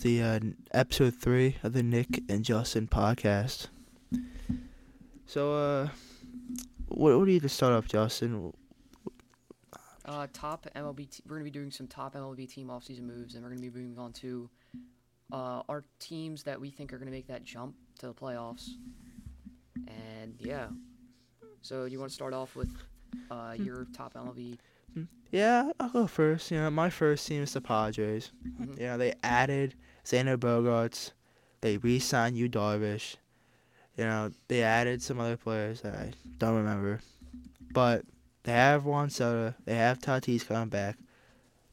the 0.00 0.22
uh, 0.22 0.40
episode 0.72 1.14
three 1.14 1.56
of 1.62 1.72
the 1.72 1.82
Nick 1.82 2.22
and 2.28 2.44
Justin 2.44 2.86
podcast. 2.88 3.68
So, 5.26 5.54
uh, 5.54 5.88
what, 6.88 7.16
what 7.18 7.24
do 7.24 7.30
you 7.30 7.36
need 7.36 7.42
to 7.42 7.48
start 7.48 7.72
off, 7.72 7.86
Justin? 7.86 8.52
Uh, 10.04 10.26
top 10.32 10.66
MLB. 10.74 11.08
T- 11.10 11.22
we're 11.28 11.36
gonna 11.36 11.44
be 11.44 11.50
doing 11.50 11.70
some 11.70 11.86
top 11.86 12.14
MLB 12.14 12.48
team 12.48 12.68
offseason 12.68 13.02
moves, 13.02 13.34
and 13.34 13.44
we're 13.44 13.50
gonna 13.50 13.60
be 13.60 13.68
moving 13.70 13.98
on 13.98 14.12
to 14.14 14.48
uh, 15.32 15.62
our 15.68 15.84
teams 16.00 16.42
that 16.44 16.60
we 16.60 16.70
think 16.70 16.92
are 16.92 16.98
gonna 16.98 17.10
make 17.10 17.28
that 17.28 17.44
jump 17.44 17.74
to 18.00 18.06
the 18.06 18.14
playoffs. 18.14 18.70
And 19.86 20.34
yeah, 20.38 20.66
so 21.62 21.84
you 21.84 21.98
want 21.98 22.10
to 22.10 22.14
start 22.14 22.34
off 22.34 22.56
with 22.56 22.70
uh, 23.30 23.54
your 23.56 23.86
top 23.92 24.14
MLB? 24.14 24.58
Yeah, 25.30 25.70
I'll 25.78 25.90
go 25.90 26.06
first. 26.08 26.50
You 26.50 26.58
know, 26.58 26.70
my 26.70 26.90
first 26.90 27.28
team 27.28 27.42
is 27.44 27.52
the 27.52 27.60
Padres. 27.60 28.32
Mhm. 28.60 28.76
You 28.80 28.86
know, 28.86 28.98
they 28.98 29.14
added 29.22 29.76
Xander 30.10 30.36
Bogaerts. 30.36 31.12
They 31.60 31.76
re-signed 31.76 32.36
Yu 32.36 32.48
Darvish. 32.48 33.16
You 33.96 34.04
know, 34.04 34.32
they 34.48 34.62
added 34.62 35.02
some 35.02 35.20
other 35.20 35.36
players 35.36 35.82
that 35.82 35.94
I 35.94 36.12
don't 36.38 36.56
remember. 36.56 37.00
But 37.72 38.04
they 38.42 38.52
have 38.52 38.84
Juan 38.84 39.10
Soto. 39.10 39.54
They 39.64 39.76
have 39.76 40.00
Tatis 40.00 40.46
coming 40.46 40.68
back. 40.68 40.96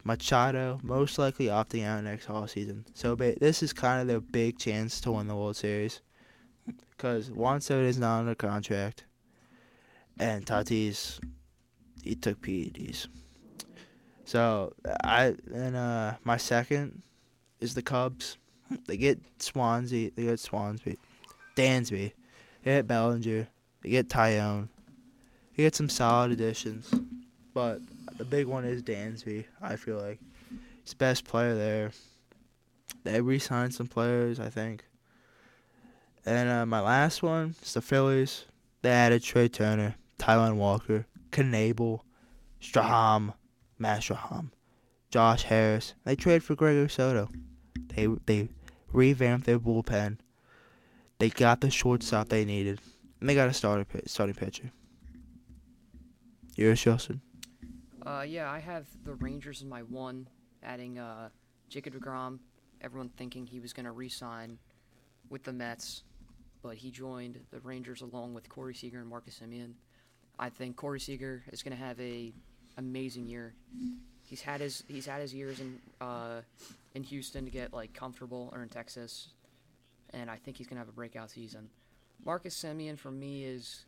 Machado 0.04 0.80
most 0.84 1.18
likely 1.18 1.48
opting 1.48 1.84
out 1.84 2.04
next 2.04 2.30
all 2.30 2.48
season. 2.48 2.86
So 2.94 3.16
this 3.16 3.64
is 3.64 3.74
kind 3.74 4.02
of 4.02 4.08
their 4.08 4.20
big 4.20 4.60
chance 4.60 5.02
to 5.02 5.12
win 5.12 5.28
the 5.28 5.36
World 5.36 5.56
Series. 5.56 6.02
Because 6.92 7.32
Juan 7.32 7.60
Soto 7.62 7.84
is 7.84 7.98
not 7.98 8.20
under 8.20 8.36
contract. 8.36 9.06
And 10.20 10.46
Tatis, 10.46 11.20
he 12.04 12.16
took 12.16 12.42
PEDs. 12.42 13.08
So 14.26 14.74
I 15.04 15.36
and 15.54 15.76
uh 15.76 16.14
my 16.24 16.38
second 16.38 17.02
is 17.60 17.74
the 17.74 17.82
Cubs. 17.82 18.38
They 18.88 18.98
get 18.98 19.20
Swanson. 19.40 20.12
They 20.16 20.24
get 20.24 20.40
Swanson, 20.40 20.98
Dansby. 21.56 22.12
They 22.64 22.72
get 22.72 22.88
Bellinger. 22.88 23.48
They 23.82 23.90
get 23.90 24.10
Taillon. 24.10 24.68
They 25.56 25.64
get 25.64 25.76
some 25.76 25.90
solid 25.90 26.32
additions, 26.32 26.94
but 27.54 27.80
the 28.18 28.26
big 28.26 28.46
one 28.46 28.66
is 28.66 28.84
Dansby. 28.84 29.46
I 29.62 29.76
feel 29.76 29.98
like 29.98 30.20
he's 30.84 30.92
the 30.92 30.98
best 30.98 31.24
player 31.24 31.56
there. 31.56 31.92
They 33.04 33.22
re-signed 33.22 33.74
some 33.74 33.88
players, 33.88 34.40
I 34.40 34.50
think. 34.50 34.86
And 36.26 36.50
uh, 36.50 36.66
my 36.66 36.82
last 36.82 37.24
one 37.24 37.56
is 37.62 37.74
the 37.74 37.82
Phillies. 37.82 38.46
They 38.82 38.92
added 38.92 39.24
Trey 39.24 39.48
Turner, 39.48 39.96
Taijuan 40.20 40.58
Walker, 40.58 41.06
Knable, 41.32 42.04
Straham, 42.62 43.34
Matt 43.80 44.02
Strahm, 44.02 44.52
Josh 45.10 45.44
Harris. 45.44 45.94
They 46.04 46.16
traded 46.16 46.44
for 46.44 46.56
Gregor 46.56 46.90
Soto. 46.90 47.30
They 47.96 48.08
they 48.26 48.50
revamped 48.92 49.46
their 49.46 49.60
bullpen. 49.60 50.20
They 51.20 51.30
got 51.30 51.62
the 51.62 51.72
shortstop 51.72 52.30
they 52.30 52.46
needed, 52.46 52.80
and 53.20 53.30
they 53.30 53.36
got 53.36 53.50
a 53.50 53.54
starter 53.54 53.86
starting 54.06 54.36
pitcher. 54.36 54.72
Yours, 56.56 56.82
Justin. 56.82 57.22
Uh, 58.06 58.24
yeah, 58.28 58.50
I 58.50 58.60
have 58.60 58.86
the 59.04 59.14
Rangers 59.16 59.62
in 59.62 59.70
my 59.70 59.82
one, 59.82 60.28
adding 60.64 60.98
uh, 60.98 61.30
Jacob 61.70 61.94
Degrom. 61.94 62.40
Everyone 62.82 63.10
thinking 63.10 63.46
he 63.46 63.60
was 63.60 63.74
gonna 63.74 63.92
re-sign 63.92 64.58
with 65.30 65.44
the 65.44 65.54
Mets, 65.54 66.04
but 66.62 66.76
he 66.76 66.92
joined 66.92 67.40
the 67.52 67.60
Rangers 67.60 68.02
along 68.02 68.34
with 68.34 68.48
Corey 68.50 68.76
Seager 68.76 69.00
and 69.00 69.10
Marcus 69.10 69.40
Semien. 69.44 69.74
I 70.40 70.50
think 70.50 70.76
Corey 70.76 71.00
Seager 71.00 71.44
is 71.52 71.64
gonna 71.64 71.76
have 71.76 72.00
a 72.00 72.34
amazing 72.78 73.26
year. 73.26 73.56
He's 74.28 74.42
had 74.42 74.60
his 74.62 74.84
he's 74.88 75.06
had 75.06 75.22
his 75.22 75.34
years 75.34 75.60
in 75.60 75.80
uh, 76.02 76.42
in 76.94 77.04
Houston 77.04 77.46
to 77.46 77.52
get 77.52 77.74
like 77.74 77.94
comfortable 77.94 78.50
or 78.54 78.62
in 78.62 78.70
Texas, 78.70 79.30
and 80.12 80.30
I 80.30 80.36
think 80.36 80.58
he's 80.58 80.68
gonna 80.68 80.80
have 80.82 80.90
a 80.90 80.94
breakout 80.94 81.30
season. 81.32 81.70
Marcus 82.26 82.56
Semien 82.62 82.98
for 82.98 83.10
me 83.12 83.46
is 83.46 83.86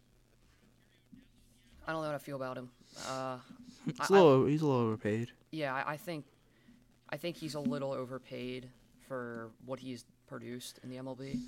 I 1.88 1.92
don't 1.92 2.02
know 2.02 2.08
how 2.08 2.14
to 2.14 2.20
feel 2.20 2.36
about 2.38 2.58
him. 2.58 2.70
Uh, 3.08 3.38
He's 3.86 4.00
I- 4.00 4.06
a 4.08 4.12
little 4.14 4.46
he's 4.46 4.62
a 4.62 4.66
little 4.66 4.82
overpaid. 4.82 5.30
yeah, 5.52 5.74
I, 5.74 5.94
I 5.94 5.98
think, 5.98 6.26
I 7.10 7.18
think 7.18 7.36
he's 7.38 7.56
a 7.56 7.60
little 7.60 7.92
overpaid 7.92 8.70
for 9.08 9.50
what 9.66 9.80
he's 9.80 10.06
produced 10.28 10.80
in 10.84 10.90
the 10.90 10.98
MLB. 10.98 11.40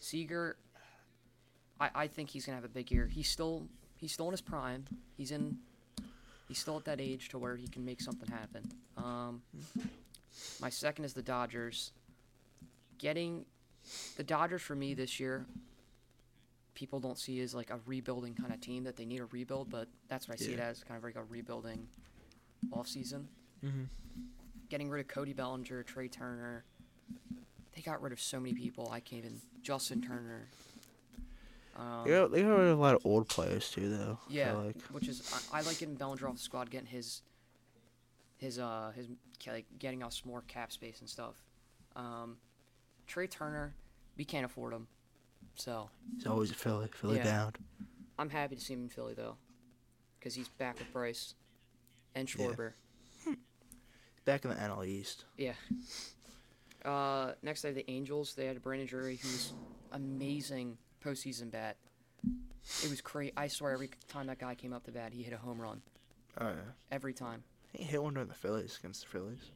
Seager, 0.00 0.56
I, 1.80 1.90
I 1.94 2.06
think 2.06 2.30
he's 2.30 2.46
gonna 2.46 2.56
have 2.56 2.64
a 2.64 2.68
big 2.68 2.90
year. 2.90 3.06
He's 3.06 3.28
still 3.28 3.66
he's 3.96 4.12
still 4.12 4.26
in 4.26 4.32
his 4.32 4.40
prime. 4.40 4.84
He's 5.16 5.30
in 5.30 5.58
he's 6.50 6.58
still 6.58 6.76
at 6.76 6.84
that 6.84 7.00
age 7.00 7.28
to 7.28 7.38
where 7.38 7.54
he 7.54 7.68
can 7.68 7.84
make 7.84 8.00
something 8.00 8.28
happen. 8.28 8.68
Um, 8.96 9.40
my 10.60 10.68
second 10.68 11.04
is 11.04 11.14
the 11.14 11.22
Dodgers. 11.22 11.92
Getting 12.98 13.44
the 14.16 14.24
Dodgers 14.24 14.60
for 14.60 14.74
me 14.74 14.92
this 14.92 15.20
year. 15.20 15.46
People 16.74 16.98
don't 16.98 17.16
see 17.16 17.40
as 17.40 17.54
like 17.54 17.70
a 17.70 17.78
rebuilding 17.86 18.34
kind 18.34 18.52
of 18.52 18.60
team 18.60 18.82
that 18.82 18.96
they 18.96 19.04
need 19.04 19.20
a 19.20 19.26
rebuild, 19.26 19.70
but 19.70 19.86
that's 20.08 20.28
what 20.28 20.40
I 20.40 20.44
see 20.44 20.52
it 20.54 20.58
as 20.58 20.82
kind 20.82 20.98
of 20.98 21.04
like 21.04 21.14
a 21.14 21.22
rebuilding 21.22 21.86
offseason. 22.72 23.26
Mm-hmm. 23.64 23.84
Getting 24.70 24.90
rid 24.90 25.00
of 25.00 25.06
Cody 25.06 25.32
Bellinger, 25.32 25.84
Trey 25.84 26.08
Turner. 26.08 26.64
They 27.76 27.82
got 27.82 28.02
rid 28.02 28.12
of 28.12 28.20
so 28.20 28.40
many 28.40 28.54
people. 28.54 28.90
I 28.90 28.98
can't 28.98 29.24
even. 29.24 29.40
Justin 29.62 30.02
Turner. 30.02 30.48
Um, 31.80 32.04
They 32.04 32.10
got, 32.10 32.30
they 32.32 32.42
got 32.42 32.58
a 32.60 32.74
lot 32.74 32.94
of 32.94 33.06
old 33.06 33.28
players 33.28 33.70
too, 33.70 33.96
though. 33.96 34.18
Yeah, 34.28 34.52
like. 34.52 34.80
which 34.90 35.08
is 35.08 35.22
I, 35.52 35.58
I 35.58 35.60
like 35.62 35.78
getting 35.78 35.94
Bellinger 35.94 36.28
off 36.28 36.34
the 36.36 36.40
squad, 36.42 36.70
getting 36.70 36.86
his 36.88 37.22
his 38.36 38.58
uh 38.58 38.92
his 38.94 39.06
like 39.46 39.66
getting 39.78 40.02
us 40.02 40.22
more 40.24 40.42
cap 40.42 40.72
space 40.72 41.00
and 41.00 41.08
stuff. 41.08 41.34
Um, 41.96 42.36
Trey 43.06 43.26
Turner, 43.26 43.74
we 44.16 44.24
can't 44.24 44.44
afford 44.44 44.72
him, 44.74 44.86
so 45.54 45.88
He's 46.16 46.26
always 46.26 46.50
a 46.50 46.54
Philly, 46.54 46.88
Philly 46.94 47.16
Yeah. 47.16 47.24
down. 47.24 47.52
I'm 48.18 48.30
happy 48.30 48.56
to 48.56 48.60
see 48.60 48.74
him 48.74 48.82
in 48.82 48.88
Philly 48.90 49.14
though, 49.14 49.36
because 50.18 50.34
he's 50.34 50.48
back 50.48 50.78
with 50.78 50.92
Bryce 50.92 51.34
and 52.14 52.32
Yeah. 52.34 52.46
Schwarber. 52.46 52.72
Back 54.26 54.44
in 54.44 54.50
the 54.50 54.56
NL 54.56 54.86
East. 54.86 55.24
Yeah. 55.38 55.54
Uh, 56.84 57.32
next, 57.42 57.64
I 57.64 57.68
have 57.68 57.74
the 57.74 57.90
Angels. 57.90 58.34
They 58.34 58.46
had 58.46 58.60
Brandon 58.62 58.86
Drury, 58.86 59.16
who's 59.16 59.54
amazing 59.92 60.76
postseason 61.04 61.50
bat. 61.50 61.76
It 62.82 62.90
was 62.90 63.00
crazy. 63.00 63.32
I 63.36 63.48
swear, 63.48 63.72
every 63.72 63.90
time 64.08 64.26
that 64.26 64.38
guy 64.38 64.54
came 64.54 64.72
up 64.72 64.84
to 64.84 64.92
bat, 64.92 65.12
he 65.12 65.22
hit 65.22 65.32
a 65.32 65.38
home 65.38 65.60
run. 65.60 65.80
Oh 66.40 66.48
yeah. 66.48 66.54
Every 66.92 67.12
time. 67.14 67.42
He 67.72 67.84
hit 67.84 68.02
one 68.02 68.14
during 68.14 68.28
the 68.28 68.34
Phillies 68.34 68.76
against 68.78 69.02
the 69.02 69.06
Phillies. 69.08 69.50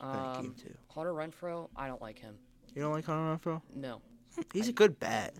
Um, 0.00 0.42
game 0.42 0.54
two. 0.60 0.74
Hunter 0.88 1.12
Renfroe, 1.14 1.68
I 1.76 1.86
don't 1.88 2.02
like 2.02 2.18
him. 2.18 2.34
You 2.74 2.82
don't 2.82 2.92
like 2.92 3.06
Hunter 3.06 3.36
Renfroe? 3.38 3.62
No, 3.74 4.02
He's 4.52 4.66
I- 4.66 4.70
a 4.70 4.72
good 4.72 4.98
bat. 5.00 5.34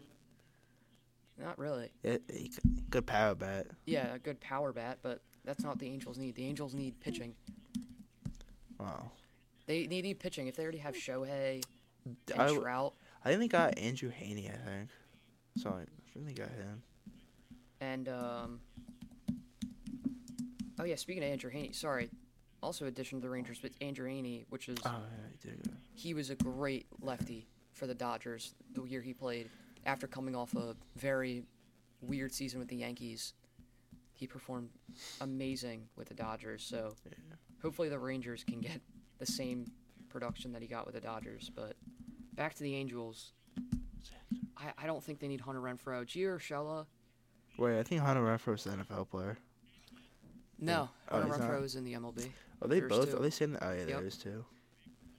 not 1.39 1.59
really. 1.59 1.91
Yeah, 2.03 2.17
good 2.89 3.07
power 3.07 3.35
bat. 3.35 3.67
Yeah, 3.85 4.15
a 4.15 4.19
good 4.19 4.41
power 4.41 4.73
bat, 4.73 4.99
but 5.03 5.21
that's 5.45 5.63
not 5.63 5.71
what 5.71 5.79
the 5.79 5.89
Angels 5.89 6.17
need. 6.19 6.35
The 6.37 6.47
Angels 6.47 6.75
need 6.75 6.99
pitching. 7.01 7.35
Wow. 8.81 9.11
They, 9.67 9.87
they 9.87 10.01
need 10.01 10.19
pitching. 10.21 10.47
If 10.47 10.57
they 10.57 10.63
already 10.63 10.79
have 10.79 10.95
Shohei 10.95 11.63
and 12.05 12.17
I, 12.41 12.55
Trout 12.55 12.95
I 13.25 13.29
think 13.31 13.41
they 13.41 13.49
got 13.49 13.79
Andrew 13.79 14.11
Heaney. 14.13 14.49
I 14.49 14.57
think. 14.71 14.89
So 15.57 15.71
I 15.71 15.85
they 16.17 16.33
got 16.33 16.49
him. 16.51 16.83
and 17.81 18.09
um. 18.09 18.61
Oh 20.79 20.85
yeah, 20.85 20.97
speaking 20.97 21.23
of 21.23 21.31
Andrew 21.31 21.51
Heaney, 21.51 21.75
sorry. 21.75 22.11
Also, 22.63 22.87
addition 22.87 23.19
to 23.19 23.23
the 23.23 23.31
Rangers, 23.31 23.59
but 23.61 23.71
Andrew 23.81 24.09
Heaney, 24.09 24.45
which 24.51 24.69
is 24.69 24.79
Oh 24.85 24.91
yeah, 24.91 25.29
he 25.43 25.49
did. 25.51 25.69
he 25.95 26.15
was 26.15 26.31
a 26.31 26.35
great 26.35 26.87
lefty 27.01 27.49
for 27.73 27.87
the 27.87 27.95
Dodgers 27.95 28.55
the 28.75 28.83
year 28.85 29.01
he 29.01 29.13
played. 29.15 29.49
After 29.87 30.07
coming 30.07 30.35
off 30.35 30.55
a 30.55 30.75
very 30.97 31.45
weird 32.01 32.33
season 32.35 32.59
with 32.59 32.69
the 32.69 32.77
Yankees, 32.77 33.35
he 34.15 34.27
performed 34.27 34.69
amazing 35.21 35.89
with 35.97 36.09
the 36.09 36.15
Dodgers. 36.15 36.63
So 36.63 36.95
Yeah. 37.05 37.13
hopefully 37.63 37.89
the 37.89 37.99
Rangers 37.99 38.43
can 38.45 38.61
get 38.61 38.81
the 39.19 39.27
same 39.27 39.71
production 40.09 40.53
that 40.53 40.63
he 40.63 40.69
got 40.69 40.87
with 40.87 40.95
the 40.95 41.01
Dodgers. 41.01 41.51
But 41.55 41.77
back 42.35 42.55
to 42.55 42.63
the 42.63 42.75
Angels. 42.75 43.33
I, 44.59 44.85
I 44.85 44.87
don't 44.87 45.03
think 45.03 45.19
they 45.21 45.29
need 45.29 45.41
Hunter 45.41 45.61
Renfroe. 45.61 46.05
Gio 46.07 46.37
Urshela, 46.39 46.87
Wait, 47.59 47.79
I 47.79 47.83
think 47.83 48.03
Hunter 48.03 48.23
Renfro's 48.23 48.67
an 48.67 48.85
NFL 48.85 49.09
player. 49.11 49.37
no. 50.59 50.89
Oh, 51.11 51.21
Hunter? 51.21 51.37
Renfroe 51.39 51.65
is 51.65 51.75
in 51.77 51.85
the 51.85 51.95
MLB. 51.95 52.29
Are 52.63 52.69
they 52.69 52.81
There's 52.81 52.91
both? 52.91 53.11
two. 53.11 53.17
Are 53.19 53.23
they 53.23 53.31
saying 53.31 53.53
that? 53.53 53.63
Oh 53.63 53.73
yeah, 53.73 53.79
Yep. 53.81 53.89
there 53.89 54.07
is 54.07 54.17
two. 54.17 54.45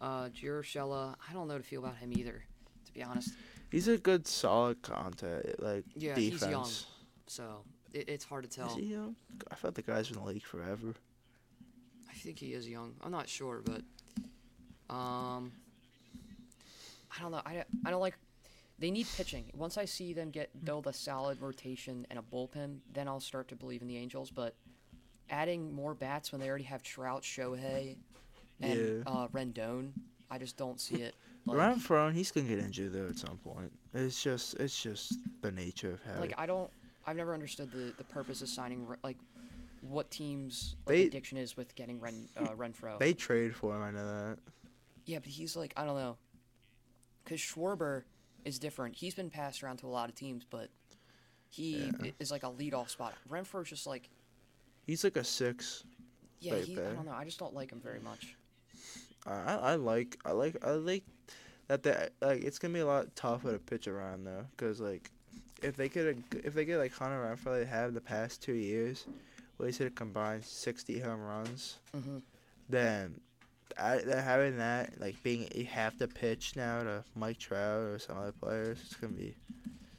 Uh, 0.01 0.25
Gio 0.29 0.59
Urshela, 0.61 1.15
I 1.29 1.33
don't 1.33 1.47
know 1.47 1.53
how 1.53 1.57
to 1.57 1.63
feel 1.63 1.83
about 1.83 1.97
him 1.97 2.11
either, 2.13 2.43
to 2.85 2.93
be 2.93 3.01
honest. 3.03 3.33
He's 3.71 3.87
a 3.87 3.97
good, 3.97 4.27
solid 4.27 4.81
contact 4.81 5.59
like 5.59 5.83
Yeah, 5.95 6.15
defense. 6.15 6.41
he's 6.41 6.49
young. 6.49 6.69
So 7.27 7.63
it, 7.93 8.07
it's 8.09 8.23
hard 8.25 8.43
to 8.43 8.49
tell. 8.49 8.67
Is 8.69 8.75
he 8.75 8.85
young? 8.93 9.15
I 9.51 9.55
thought 9.55 9.75
the 9.75 9.81
guy's 9.81 10.07
been 10.09 10.17
in 10.19 10.23
the 10.23 10.29
league 10.29 10.43
forever. 10.45 10.93
I 12.09 12.13
think 12.13 12.39
he 12.39 12.53
is 12.53 12.67
young. 12.69 12.93
I'm 13.03 13.11
not 13.11 13.27
sure, 13.27 13.61
but 13.65 13.81
um, 14.93 15.51
I 17.15 17.21
don't 17.21 17.31
know. 17.31 17.41
I, 17.45 17.63
I 17.85 17.89
don't 17.91 18.01
like. 18.01 18.17
They 18.79 18.91
need 18.91 19.07
pitching. 19.15 19.45
Once 19.55 19.77
I 19.77 19.85
see 19.85 20.13
them 20.13 20.29
get 20.29 20.49
build 20.65 20.87
a 20.87 20.93
solid 20.93 21.41
rotation 21.41 22.05
and 22.09 22.19
a 22.19 22.21
bullpen, 22.21 22.77
then 22.93 23.07
I'll 23.07 23.19
start 23.19 23.47
to 23.49 23.55
believe 23.55 23.81
in 23.81 23.87
the 23.87 23.97
Angels. 23.97 24.31
But 24.31 24.55
adding 25.29 25.73
more 25.73 25.93
bats 25.93 26.31
when 26.31 26.39
they 26.41 26.47
already 26.49 26.63
have 26.65 26.83
Trout, 26.83 27.21
Shohei, 27.23 27.97
and 28.61 29.03
Yeah. 29.05 29.11
uh, 29.11 29.27
Rendon, 29.29 29.91
I 30.31 30.37
just 30.37 30.57
don't 30.57 30.79
see 30.79 30.97
it. 31.01 31.15
Like, 31.47 31.77
Renfroe, 31.77 32.11
he's 32.13 32.29
gonna 32.29 32.45
get 32.45 32.59
injured 32.59 32.91
though 32.91 33.07
at 33.07 33.17
some 33.17 33.37
point. 33.37 33.71
It's 33.93 34.21
just 34.21 34.55
it's 34.55 34.83
just 34.83 35.13
the 35.41 35.49
nature 35.49 35.93
of 35.93 36.01
how. 36.03 36.19
like 36.19 36.33
I 36.37 36.45
don't. 36.45 36.69
I've 37.05 37.15
never 37.15 37.33
understood 37.33 37.71
the 37.71 37.93
the 37.97 38.03
purpose 38.03 38.41
of 38.41 38.49
signing 38.49 38.85
like 39.01 39.15
what 39.79 40.11
teams 40.11 40.75
like, 40.85 40.93
They- 40.97 41.05
addiction 41.05 41.37
is 41.37 41.55
with 41.55 41.73
getting 41.75 42.01
Ren 42.01 42.27
uh, 42.35 42.47
Renfroe. 42.57 42.99
they 42.99 43.13
trade 43.13 43.55
for 43.55 43.73
him. 43.73 43.81
I 43.81 43.91
know 43.91 44.05
that. 44.05 44.39
yeah, 45.05 45.19
but 45.19 45.29
he's 45.29 45.55
like 45.55 45.71
I 45.77 45.85
don't 45.85 45.95
know. 45.95 46.17
Cause 47.23 47.37
Schwarber 47.39 48.03
is 48.47 48.57
different. 48.59 48.95
He's 48.95 49.13
been 49.13 49.29
passed 49.29 49.61
around 49.61 49.77
to 49.77 49.87
a 49.87 49.89
lot 49.89 50.07
of 50.09 50.15
teams, 50.15 50.45
but 50.49 50.69
he 51.49 51.91
Yeah. 52.01 52.11
is 52.19 52.31
like 52.31 52.43
a 52.43 52.49
leadoff 52.49 52.89
spot. 52.89 53.13
Renfroe's 53.29 53.69
just 53.69 53.85
like 53.85 54.09
He's 54.85 55.03
like 55.03 55.17
a 55.17 55.23
six. 55.23 55.83
yeah. 56.39 56.53
Right 56.53 56.63
he, 56.63 56.73
I 56.79 56.93
don't 56.93 57.05
know. 57.05 57.11
I 57.11 57.25
just 57.25 57.39
don't 57.39 57.53
like 57.53 57.71
him 57.71 57.81
very 57.81 57.99
much. 57.99 58.35
I 59.25 59.55
I 59.55 59.75
like 59.75 60.17
I 60.23 60.31
like 60.31 60.55
I 60.63 60.71
like 60.71 61.03
that 61.67 61.83
they 61.83 62.07
like 62.21 62.43
it's 62.43 62.57
gonna 62.57 62.73
be 62.73 62.79
a 62.79 62.85
lot 62.85 63.13
tougher 63.15 63.51
to 63.51 63.59
pitch 63.59 63.87
around 63.89 64.23
though, 64.23 64.45
cause 64.55 64.79
like 64.79 65.11
if 65.61 65.75
they 65.75 65.89
get 65.89 66.05
a 66.05 66.15
if 66.47 66.53
they 66.53 66.63
get 66.63 66.77
like 66.77 66.93
Hunter 66.93 67.19
Renfroe 67.19 67.59
they 67.59 67.65
have 67.65 67.93
the 67.93 67.99
past 67.99 68.41
two 68.41 68.53
years, 68.53 69.05
where 69.57 69.67
he's 69.67 69.77
hit 69.77 69.87
a 69.87 69.91
combined 69.91 70.45
sixty 70.45 70.99
home 70.99 71.19
runs, 71.19 71.79
hmm 71.93 72.19
then 72.69 73.19
I, 73.79 74.01
having 74.21 74.57
that 74.57 74.99
like 74.99 75.21
being 75.23 75.47
you 75.55 75.65
have 75.65 75.97
to 75.99 76.07
pitch 76.07 76.53
now 76.55 76.83
to 76.83 77.03
Mike 77.15 77.37
Trout 77.39 77.81
or 77.81 77.99
some 77.99 78.17
other 78.17 78.31
players. 78.31 78.79
It's 78.85 78.95
gonna 78.95 79.13
be 79.13 79.35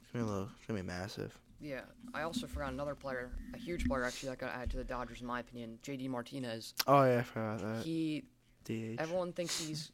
it's 0.02 0.12
gonna 0.12 0.24
be 0.24 0.30
a 0.30 0.32
little 0.32 0.48
it's 0.58 0.66
gonna 0.66 0.80
be 0.80 0.86
massive. 0.86 1.36
Yeah, 1.60 1.80
I 2.14 2.22
also 2.22 2.46
forgot 2.46 2.72
another 2.72 2.94
player, 2.94 3.30
a 3.52 3.58
huge 3.58 3.84
player 3.88 4.04
actually 4.04 4.28
that 4.28 4.38
got 4.38 4.54
added 4.54 4.70
to 4.70 4.76
the 4.76 4.84
Dodgers 4.84 5.20
in 5.20 5.26
my 5.26 5.40
opinion, 5.40 5.78
J.D. 5.82 6.06
Martinez. 6.08 6.74
Oh 6.86 7.02
yeah, 7.04 7.18
I 7.18 7.22
forgot 7.22 7.58
that. 7.60 7.84
He 7.84 8.22
DH. 8.64 9.00
everyone 9.00 9.32
thinks 9.32 9.58
he's 9.60 9.90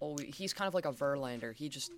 always 0.00 0.34
he's 0.36 0.52
kind 0.52 0.68
of 0.68 0.74
like 0.74 0.84
a 0.84 0.92
Verlander. 0.92 1.54
He 1.54 1.68
just 1.68 1.92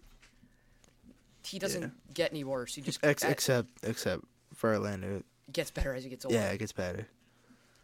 he 1.44 1.58
doesn't 1.58 1.82
Yeah. 1.82 1.88
get 2.14 2.30
any 2.30 2.44
worse. 2.44 2.74
He 2.74 2.82
just 2.82 3.00
Ex- 3.04 3.24
except 3.24 3.68
except 3.82 4.24
Verlander. 4.60 5.22
gets 5.52 5.70
better 5.70 5.94
as 5.94 6.04
he 6.04 6.10
gets 6.10 6.24
older. 6.24 6.36
Yeah, 6.36 6.50
it 6.50 6.58
gets 6.58 6.72
better. 6.72 7.06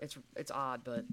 It's 0.01 0.17
it's 0.37 0.51
odd, 0.51 0.81
but 0.85 1.05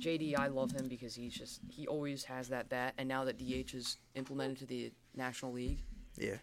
JD, 0.00 0.38
I 0.38 0.48
love 0.48 0.72
him 0.72 0.88
because 0.88 1.14
he's 1.14 1.34
just 1.34 1.60
he 1.70 1.86
always 1.86 2.24
has 2.24 2.48
that 2.48 2.68
bat, 2.68 2.94
and 2.98 3.08
now 3.08 3.24
that 3.24 3.38
DH 3.38 3.74
is 3.74 3.98
implemented 4.14 4.58
to 4.58 4.66
the 4.66 4.92
National 5.14 5.52
League, 5.52 5.78
Yeah. 6.16 6.36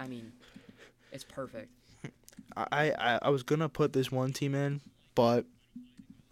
I 0.00 0.06
mean, 0.06 0.32
it's 1.12 1.24
perfect. 1.24 1.70
I, 2.56 2.92
I 2.98 3.18
I 3.22 3.30
was 3.30 3.42
gonna 3.42 3.68
put 3.68 3.92
this 3.92 4.10
one 4.12 4.32
team 4.32 4.54
in, 4.54 4.80
but 5.14 5.44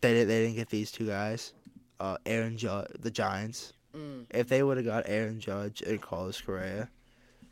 they 0.01 0.13
didn't 0.15 0.29
they 0.29 0.43
didn't 0.45 0.57
get 0.57 0.69
these 0.69 0.91
two 0.91 1.07
guys. 1.07 1.53
Uh, 2.01 2.17
Aaron 2.27 2.57
Judge, 2.57 2.89
the 2.99 3.11
Giants. 3.11 3.73
Mm, 3.95 4.25
If 4.31 4.49
they 4.49 4.63
would 4.63 4.77
have 4.79 4.87
got 4.87 5.05
Aaron 5.07 5.39
Judge 5.41 5.83
and 5.83 6.01
Carlos 6.01 6.41
Correa, 6.41 6.89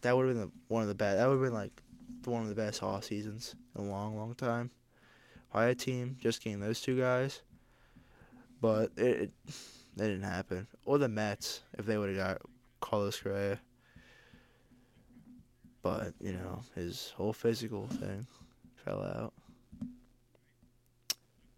that 0.02 0.16
would 0.16 0.26
have 0.26 0.34
been 0.36 0.44
the, 0.46 0.50
one 0.68 0.82
of 0.82 0.88
the 0.88 0.94
best. 0.94 1.18
That 1.18 1.26
would 1.28 1.34
have 1.34 1.42
been 1.42 1.52
like 1.54 1.82
one 2.24 2.42
of 2.42 2.48
the 2.48 2.54
best 2.54 2.82
off 2.82 3.04
seasons 3.04 3.54
in 3.76 3.84
a 3.84 3.88
long, 3.90 4.16
long 4.16 4.34
time. 4.34 4.70
A 5.54 5.74
team 5.74 6.16
just 6.20 6.42
getting 6.42 6.60
those 6.60 6.80
two 6.80 6.98
guys, 6.98 7.42
but 8.60 8.92
it, 8.96 9.20
it 9.22 9.30
that 9.96 10.06
didn't 10.06 10.22
happen. 10.22 10.66
Or 10.84 10.98
the 10.98 11.08
Mets 11.08 11.62
if 11.76 11.84
they 11.84 11.98
would 11.98 12.10
have 12.10 12.18
got 12.18 12.42
Carlos 12.80 13.20
Correa. 13.20 13.58
But 15.82 16.14
you 16.20 16.32
know 16.32 16.62
his 16.74 17.12
whole 17.16 17.32
physical 17.32 17.88
thing 17.88 18.26
fell 18.84 19.02
out. 19.02 19.32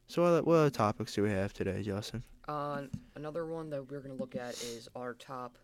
So 0.07 0.23
what 0.23 0.45
other, 0.49 0.71
topics 0.71 1.15
do 1.15 1.23
we 1.23 1.31
have 1.31 1.53
today, 1.53 1.83
Justin? 1.83 2.25
Uh, 2.49 2.83
another 3.15 3.47
one 3.47 3.71
that 3.71 3.89
we're 3.91 4.01
gonna 4.01 4.15
look 4.15 4.35
at 4.35 4.55
is 4.63 4.89
our 4.97 5.15
top 5.15 5.57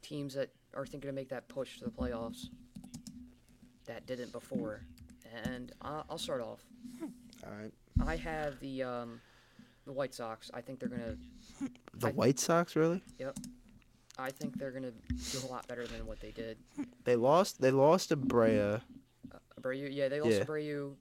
teams 0.00 0.34
that 0.34 0.50
are 0.74 0.86
thinking 0.86 1.08
to 1.08 1.14
make 1.14 1.30
that 1.30 1.48
push 1.48 1.78
to 1.78 1.84
the 1.84 1.90
playoffs 1.90 2.46
that 3.86 4.06
didn't 4.06 4.32
before, 4.32 4.82
and 5.44 5.72
I'll 5.82 6.18
start 6.18 6.40
off. 6.42 6.60
All 7.46 7.52
right. 7.52 7.72
I 8.06 8.16
have 8.16 8.58
the 8.60 8.82
um, 8.82 9.20
the 9.86 9.92
White 9.92 10.14
Sox. 10.14 10.50
I 10.54 10.60
think 10.60 10.80
they're 10.80 10.88
gonna. 10.88 11.16
The 11.98 12.08
I- 12.08 12.12
White 12.12 12.38
Sox, 12.40 12.74
really? 12.76 13.02
Yep. 13.18 13.38
I 14.18 14.30
think 14.30 14.58
they're 14.58 14.70
gonna 14.72 14.92
do 15.32 15.38
a 15.44 15.50
lot 15.50 15.66
better 15.68 15.86
than 15.86 16.06
what 16.06 16.20
they 16.20 16.30
did. 16.30 16.56
They 17.04 17.16
lost. 17.16 17.60
They 17.60 17.70
lost 17.70 18.08
to 18.10 18.16
Brea. 18.16 18.58
Uh, 18.60 18.78
Abreu, 19.60 19.88
yeah, 19.92 20.08
they 20.08 20.20
lost 20.20 20.32
Yeah. 20.32 20.44
Abreu. 20.44 20.94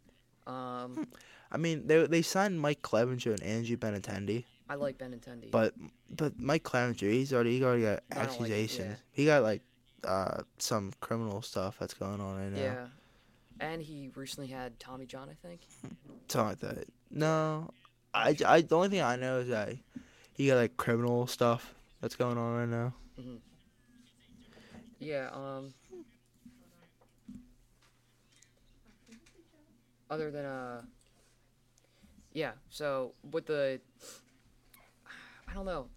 Um, 0.48 1.08
I 1.52 1.58
mean, 1.58 1.88
they 1.88 2.06
they 2.08 2.22
signed 2.22 2.60
Mike 2.60 2.82
Clevinger 2.82 3.32
and 3.34 3.44
Angie 3.44 3.78
Benintendi, 3.78 4.46
I 4.70 4.76
like 4.76 4.98
Benintendi. 4.98 5.52
but 5.52 5.74
but 6.10 6.40
Mike 6.40 6.64
Clevinger, 6.64 7.12
he's 7.12 7.32
already 7.34 7.58
he 7.60 7.64
already 7.64 7.84
got 7.84 8.04
don't 8.10 8.20
like 8.20 8.30
accusations. 8.30 8.88
yeah. 8.90 8.96
He 9.12 9.26
got 9.26 9.44
like 9.44 9.62
uh 10.04 10.42
some 10.58 10.92
criminal 11.00 11.42
stuff 11.42 11.78
that's 11.80 11.94
going 11.94 12.20
on 12.20 12.38
right 12.38 12.52
now. 12.52 12.62
yeah, 12.62 12.86
and 13.64 13.82
he 13.82 14.10
recently 14.16 14.50
had 14.50 14.78
Tommy 14.80 15.06
John, 15.06 15.30
I 15.30 15.48
think. 15.48 15.62
Something 16.28 16.50
like 16.50 16.76
that. 16.76 16.88
No, 17.10 17.72
I, 18.14 18.36
I 18.46 18.62
the 18.62 18.76
only 18.76 18.90
thing 18.90 19.02
I 19.02 19.16
know 19.16 19.40
is 19.40 19.48
that 19.48 19.76
he 20.34 20.48
got 20.48 20.56
like 20.56 20.78
criminal 20.78 21.28
stuff 21.28 21.74
that's 22.02 22.16
going 22.16 22.38
on 22.38 22.56
right 22.56 22.68
now. 22.68 22.94
Yeah. 25.00 25.30
Um. 25.34 25.74
Other 30.10 30.30
than 30.30 30.46
uh. 30.46 30.82
Yeah. 32.34 32.52
So 32.70 33.14
with 33.32 33.46
the. 33.46 33.80
I 35.48 35.54
don't 35.54 35.66
know. 35.66 35.88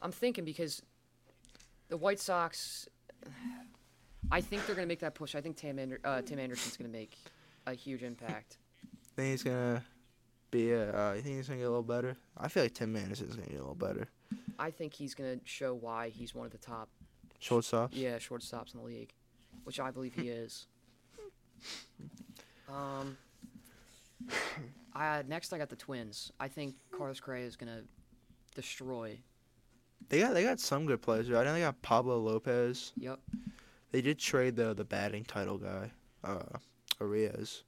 I'm 0.00 0.12
thinking 0.12 0.44
because 0.44 0.82
the 1.88 1.96
White 1.96 2.20
Sox. 2.20 2.88
I 4.30 4.40
think 4.40 4.66
they're 4.66 4.74
gonna 4.74 4.86
make 4.86 5.00
that 5.00 5.14
push. 5.14 5.34
I 5.34 5.40
think 5.40 5.56
Tim 5.56 5.78
Ander- 5.78 6.00
uh, 6.04 6.22
Tim 6.22 6.38
Anderson's 6.38 6.76
gonna 6.76 6.88
make 6.88 7.16
a 7.66 7.74
huge 7.74 8.02
impact. 8.02 8.58
I 8.84 8.86
think 9.16 9.30
he's 9.32 9.42
gonna 9.42 9.84
be 10.50 10.72
a. 10.72 10.90
Uh, 11.10 11.12
you 11.14 11.22
think 11.22 11.36
he's 11.36 11.48
gonna 11.48 11.58
get 11.58 11.66
a 11.66 11.70
little 11.70 11.82
better? 11.82 12.16
I 12.36 12.48
feel 12.48 12.62
like 12.62 12.74
Tim 12.74 12.94
Anderson's 12.96 13.34
gonna 13.36 13.48
get 13.48 13.56
a 13.56 13.60
little 13.60 13.74
better. 13.74 14.08
I 14.58 14.70
think 14.70 14.92
he's 14.94 15.14
gonna 15.14 15.38
show 15.44 15.74
why 15.74 16.10
he's 16.10 16.34
one 16.34 16.46
of 16.46 16.52
the 16.52 16.58
top 16.58 16.88
shortstops. 17.40 17.90
Yeah, 17.92 18.16
shortstops 18.18 18.74
in 18.74 18.80
the 18.80 18.86
league, 18.86 19.12
which 19.64 19.80
I 19.80 19.90
believe 19.90 20.14
he 20.14 20.28
is. 20.28 20.66
Um, 22.68 23.16
I 24.94 25.22
next 25.26 25.52
I 25.52 25.58
got 25.58 25.68
the 25.70 25.76
Twins. 25.76 26.30
I 26.38 26.48
think 26.48 26.76
Carlos 26.96 27.20
Correa 27.20 27.44
is 27.44 27.56
gonna 27.56 27.82
destroy. 28.54 29.18
They 30.08 30.20
got 30.20 30.34
they 30.34 30.44
got 30.44 30.60
some 30.60 30.86
good 30.86 31.02
players. 31.02 31.28
I 31.30 31.44
know 31.44 31.52
they 31.52 31.60
got 31.60 31.80
Pablo 31.82 32.18
Lopez. 32.18 32.92
Yep. 32.96 33.18
They 33.92 34.00
did 34.00 34.18
trade 34.18 34.56
the 34.56 34.74
the 34.74 34.84
batting 34.84 35.24
title 35.24 35.58
guy, 35.58 35.90
uh, 36.24 36.58
Arraez, 37.00 37.62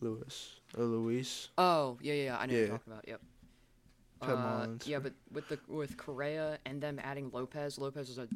Lewis 0.00 0.56
or 0.76 0.84
Luis. 0.84 1.50
Oh 1.58 1.98
yeah, 2.00 2.14
yeah, 2.14 2.22
yeah, 2.24 2.38
I 2.38 2.46
know 2.46 2.52
what 2.52 2.58
you're 2.58 2.68
talking 2.68 2.92
about. 2.92 3.08
Yep. 3.08 3.20
Uh, 4.22 4.66
yeah, 4.84 4.98
but 4.98 5.14
with 5.32 5.48
the 5.48 5.58
with 5.66 5.96
Correa 5.96 6.58
and 6.66 6.82
them 6.82 7.00
adding 7.02 7.30
Lopez, 7.32 7.78
Lopez 7.78 8.10
is 8.10 8.18
a 8.18 8.28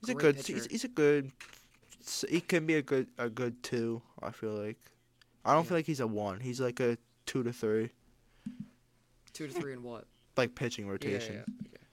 He's 0.00 0.14
a 0.14 0.14
good. 0.14 0.36
He's, 0.36 0.66
he's 0.66 0.84
a 0.84 0.88
good. 0.88 1.32
He 2.28 2.40
can 2.40 2.66
be 2.66 2.74
a 2.74 2.82
good 2.82 3.06
a 3.18 3.30
good 3.30 3.62
two. 3.62 4.02
I 4.22 4.30
feel 4.30 4.52
like. 4.52 4.76
I 5.44 5.52
don't 5.54 5.64
Yeah. 5.64 5.68
feel 5.68 5.78
like 5.78 5.86
he's 5.86 6.00
a 6.00 6.06
one. 6.06 6.40
He's 6.40 6.60
like 6.60 6.80
a 6.80 6.98
two 7.26 7.42
to 7.42 7.52
three, 7.52 7.90
two 9.32 9.46
to 9.46 9.52
three 9.52 9.72
and 9.72 9.82
what? 9.82 10.06
like 10.36 10.54
pitching 10.54 10.86
rotation. 10.88 11.34
Yeah, 11.34 11.38
yeah, 11.38 11.44
yeah, 11.62 11.68
okay. 11.68 11.84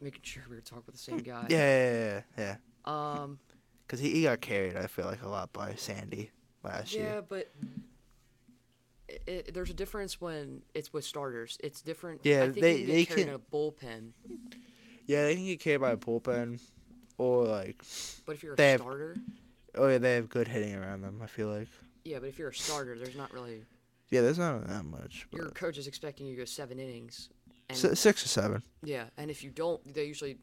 Making 0.00 0.20
sure 0.22 0.42
we 0.48 0.56
were 0.56 0.60
talking 0.62 0.84
about 0.86 0.92
the 0.92 0.98
same 0.98 1.18
guy. 1.18 1.46
Yeah, 1.48 1.56
yeah, 1.58 1.92
yeah, 1.92 2.22
yeah. 2.38 2.56
Um. 2.84 3.38
Because 3.86 4.00
he, 4.00 4.10
he 4.10 4.22
got 4.22 4.40
carried. 4.40 4.76
I 4.76 4.86
feel 4.86 5.04
like 5.06 5.22
a 5.22 5.28
lot 5.28 5.52
by 5.52 5.74
Sandy 5.74 6.30
last 6.62 6.92
Yeah, 6.94 7.00
year. 7.00 7.10
Yeah, 7.14 7.20
but 7.28 7.50
i 9.10 9.18
it, 9.26 9.52
there's 9.54 9.70
a 9.70 9.74
difference 9.74 10.20
when 10.20 10.62
it's 10.74 10.92
with 10.92 11.04
starters. 11.04 11.58
It's 11.64 11.80
different. 11.80 12.20
Yeah, 12.22 12.42
I 12.44 12.52
think 12.52 12.60
they- 12.60 12.84
they 12.84 12.84
can 12.84 12.86
get 12.86 13.08
carried 13.08 13.20
can- 13.24 13.28
in 13.30 13.34
a 13.34 13.38
bullpen, 13.38 14.12
Yeah, 15.06 15.24
they 15.24 15.34
can 15.34 15.44
get 15.46 15.58
carried 15.60 15.80
by 15.80 15.90
a 15.90 15.96
bullpen, 15.96 16.60
or 17.18 17.44
like, 17.46 17.82
but 18.26 18.36
if 18.36 18.42
you're 18.44 18.52
a 18.52 18.56
They 18.56 18.70
have- 18.70 18.80
starter, 18.80 19.16
oh 19.74 19.88
yeah, 19.88 19.98
they 19.98 20.14
have 20.14 20.28
good 20.28 20.46
hitting 20.46 20.74
around 20.76 21.00
them. 21.02 21.20
I 21.20 21.26
feel 21.26 21.48
like. 21.48 21.66
yeah, 22.04 22.20
but 22.20 22.28
if 22.28 22.38
you're 22.38 22.50
a 22.50 22.54
starter, 22.54 22.96
there's 22.96 23.16
not 23.16 23.32
really. 23.32 23.64
Yeah, 24.10 24.20
there's 24.22 24.38
not 24.38 24.66
that 24.68 24.84
much. 24.84 25.26
Your 25.32 25.50
coach 25.50 25.76
is 25.78 25.86
expecting 25.88 26.26
you 26.26 26.34
to 26.36 26.42
go 26.42 26.44
seven 26.44 26.78
innings, 26.78 27.28
and 27.68 27.76
si- 27.76 27.94
six 27.96 28.24
or 28.24 28.28
seven. 28.28 28.62
yeah, 28.84 29.06
and 29.16 29.28
if 29.32 29.42
you 29.42 29.50
don't, 29.50 29.80
they 29.92 30.04
usually, 30.04 30.38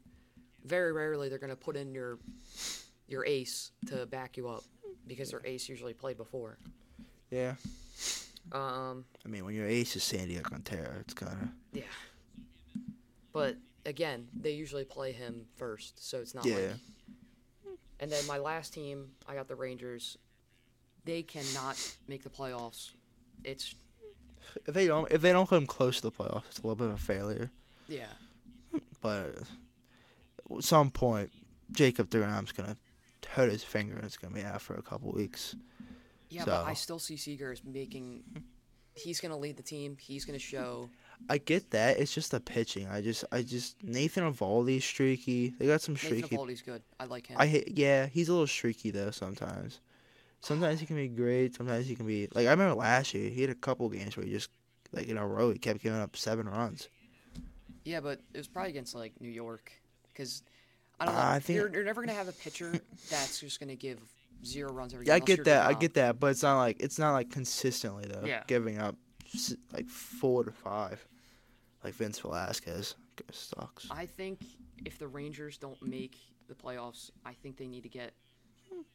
very 0.68 0.92
rarely, 0.92 1.28
they're 1.28 1.38
gonna 1.38 1.56
put 1.56 1.76
in 1.76 1.92
your, 1.92 2.18
your 3.08 3.24
ace 3.26 3.72
to 3.86 4.06
back 4.06 4.36
you 4.36 4.48
up, 4.48 4.64
because 5.06 5.30
their 5.30 5.42
ace 5.44 5.68
usually 5.68 5.94
played 5.94 6.16
before. 6.16 6.58
Yeah. 7.30 7.54
Um, 8.52 9.04
I 9.24 9.28
mean, 9.28 9.44
when 9.44 9.54
your 9.54 9.66
ace 9.66 9.94
is 9.96 10.02
Sandy 10.02 10.36
Alcantara, 10.38 10.94
it's 11.00 11.14
kind 11.14 11.32
of. 11.42 11.48
Yeah. 11.72 11.82
But 13.32 13.56
again, 13.84 14.28
they 14.38 14.52
usually 14.52 14.84
play 14.84 15.12
him 15.12 15.44
first, 15.56 16.06
so 16.08 16.18
it's 16.18 16.34
not 16.34 16.44
Yeah. 16.46 16.54
like. 16.56 17.74
And 18.00 18.10
then 18.10 18.24
my 18.26 18.38
last 18.38 18.72
team, 18.72 19.10
I 19.28 19.34
got 19.34 19.48
the 19.48 19.56
Rangers. 19.56 20.16
They 21.04 21.22
cannot 21.22 21.76
make 22.06 22.22
the 22.22 22.30
playoffs. 22.30 22.92
It's 23.44 23.74
If 24.66 24.72
they 24.74 24.86
don't, 24.86 25.10
if 25.12 25.20
they 25.20 25.32
don't 25.32 25.48
come 25.48 25.66
close 25.66 25.96
to 25.96 26.02
the 26.02 26.12
playoffs, 26.12 26.44
it's 26.48 26.58
a 26.58 26.62
little 26.62 26.76
bit 26.76 26.86
of 26.88 26.94
a 26.94 26.98
failure. 26.98 27.50
yeah, 27.88 28.06
But 29.02 29.34
at 30.56 30.64
some 30.64 30.90
point, 30.90 31.30
Jacob 31.72 32.10
Durham's 32.10 32.52
gonna 32.52 32.76
hurt 33.28 33.50
his 33.50 33.64
finger 33.64 33.96
and 33.96 34.04
it's 34.04 34.16
gonna 34.16 34.34
be 34.34 34.42
out 34.42 34.62
for 34.62 34.74
a 34.74 34.82
couple 34.82 35.12
weeks. 35.12 35.54
Yeah, 36.30 36.44
but 36.44 36.66
I 36.66 36.74
still 36.74 36.98
see 36.98 37.16
Seager 37.16 37.52
as 37.52 37.64
making. 37.64 38.22
He's 38.94 39.20
gonna 39.20 39.38
lead 39.38 39.56
the 39.56 39.62
team. 39.62 39.96
He's 40.00 40.24
gonna 40.24 40.38
show. 40.38 40.88
I 41.28 41.38
get 41.38 41.70
that. 41.70 41.98
It's 41.98 42.14
just 42.14 42.30
the 42.30 42.40
pitching. 42.40 42.88
I 42.88 43.00
just, 43.00 43.24
I 43.32 43.42
just 43.42 43.82
Nathan 43.82 44.32
Eovaldi's 44.32 44.84
streaky. 44.84 45.50
They 45.58 45.66
got 45.66 45.80
some 45.80 45.94
Nathan 45.94 46.08
streaky. 46.08 46.36
Eovaldi's 46.36 46.62
good. 46.62 46.82
I 47.00 47.04
like 47.06 47.26
him. 47.26 47.36
I 47.38 47.46
hate. 47.46 47.76
Yeah, 47.76 48.06
he's 48.06 48.28
a 48.28 48.32
little 48.32 48.46
streaky 48.46 48.90
though. 48.90 49.10
Sometimes. 49.10 49.80
Sometimes 50.40 50.78
he 50.80 50.86
can 50.86 50.96
be 50.96 51.08
great. 51.08 51.56
Sometimes 51.56 51.86
he 51.86 51.96
can 51.96 52.06
be 52.06 52.28
like 52.34 52.46
I 52.46 52.50
remember 52.50 52.74
last 52.74 53.14
year. 53.14 53.30
He 53.30 53.40
had 53.40 53.50
a 53.50 53.54
couple 53.54 53.88
games 53.88 54.16
where 54.16 54.24
he 54.24 54.32
just 54.32 54.50
like 54.92 55.08
in 55.08 55.16
a 55.16 55.26
row 55.26 55.50
he 55.50 55.58
kept 55.58 55.82
giving 55.82 56.00
up 56.00 56.16
seven 56.16 56.48
runs. 56.48 56.88
Yeah, 57.84 58.00
but 58.00 58.20
it 58.34 58.38
was 58.38 58.48
probably 58.48 58.70
against 58.70 58.94
like 58.94 59.20
New 59.20 59.30
York, 59.30 59.72
because 60.18 60.42
I 60.98 61.06
don't 61.06 61.14
know. 61.14 61.20
Uh, 61.20 61.24
I 61.24 61.38
think- 61.38 61.56
you're, 61.56 61.72
you're 61.72 61.84
never 61.84 62.02
gonna 62.02 62.12
have 62.16 62.28
a 62.28 62.32
pitcher 62.32 62.72
that's 63.10 63.40
just 63.40 63.60
gonna 63.60 63.76
give 63.76 64.00
zero 64.44 64.72
runs 64.72 64.92
every 64.92 65.06
Yeah, 65.06 65.14
I 65.14 65.20
get 65.20 65.44
that. 65.44 65.66
I 65.66 65.74
get 65.74 65.94
that, 65.94 66.18
but 66.18 66.28
it's 66.28 66.42
not 66.42 66.58
like 66.58 66.76
it's 66.80 66.98
not 66.98 67.12
like 67.12 67.30
consistently 67.30 68.04
though. 68.08 68.26
Yeah. 68.26 68.42
Giving 68.46 68.78
up 68.78 68.96
like 69.72 69.88
four 69.88 70.44
to 70.44 70.50
five, 70.50 71.06
like 71.84 71.94
Vince 71.94 72.18
Velasquez 72.18 72.94
sucks. 73.30 73.86
I 73.90 74.06
think 74.06 74.40
if 74.84 74.98
the 74.98 75.06
Rangers 75.08 75.56
don't 75.58 75.80
make 75.82 76.16
the 76.48 76.54
playoffs, 76.54 77.10
I 77.24 77.32
think 77.34 77.56
they 77.56 77.66
need 77.68 77.82
to 77.84 77.88
get 77.88 78.12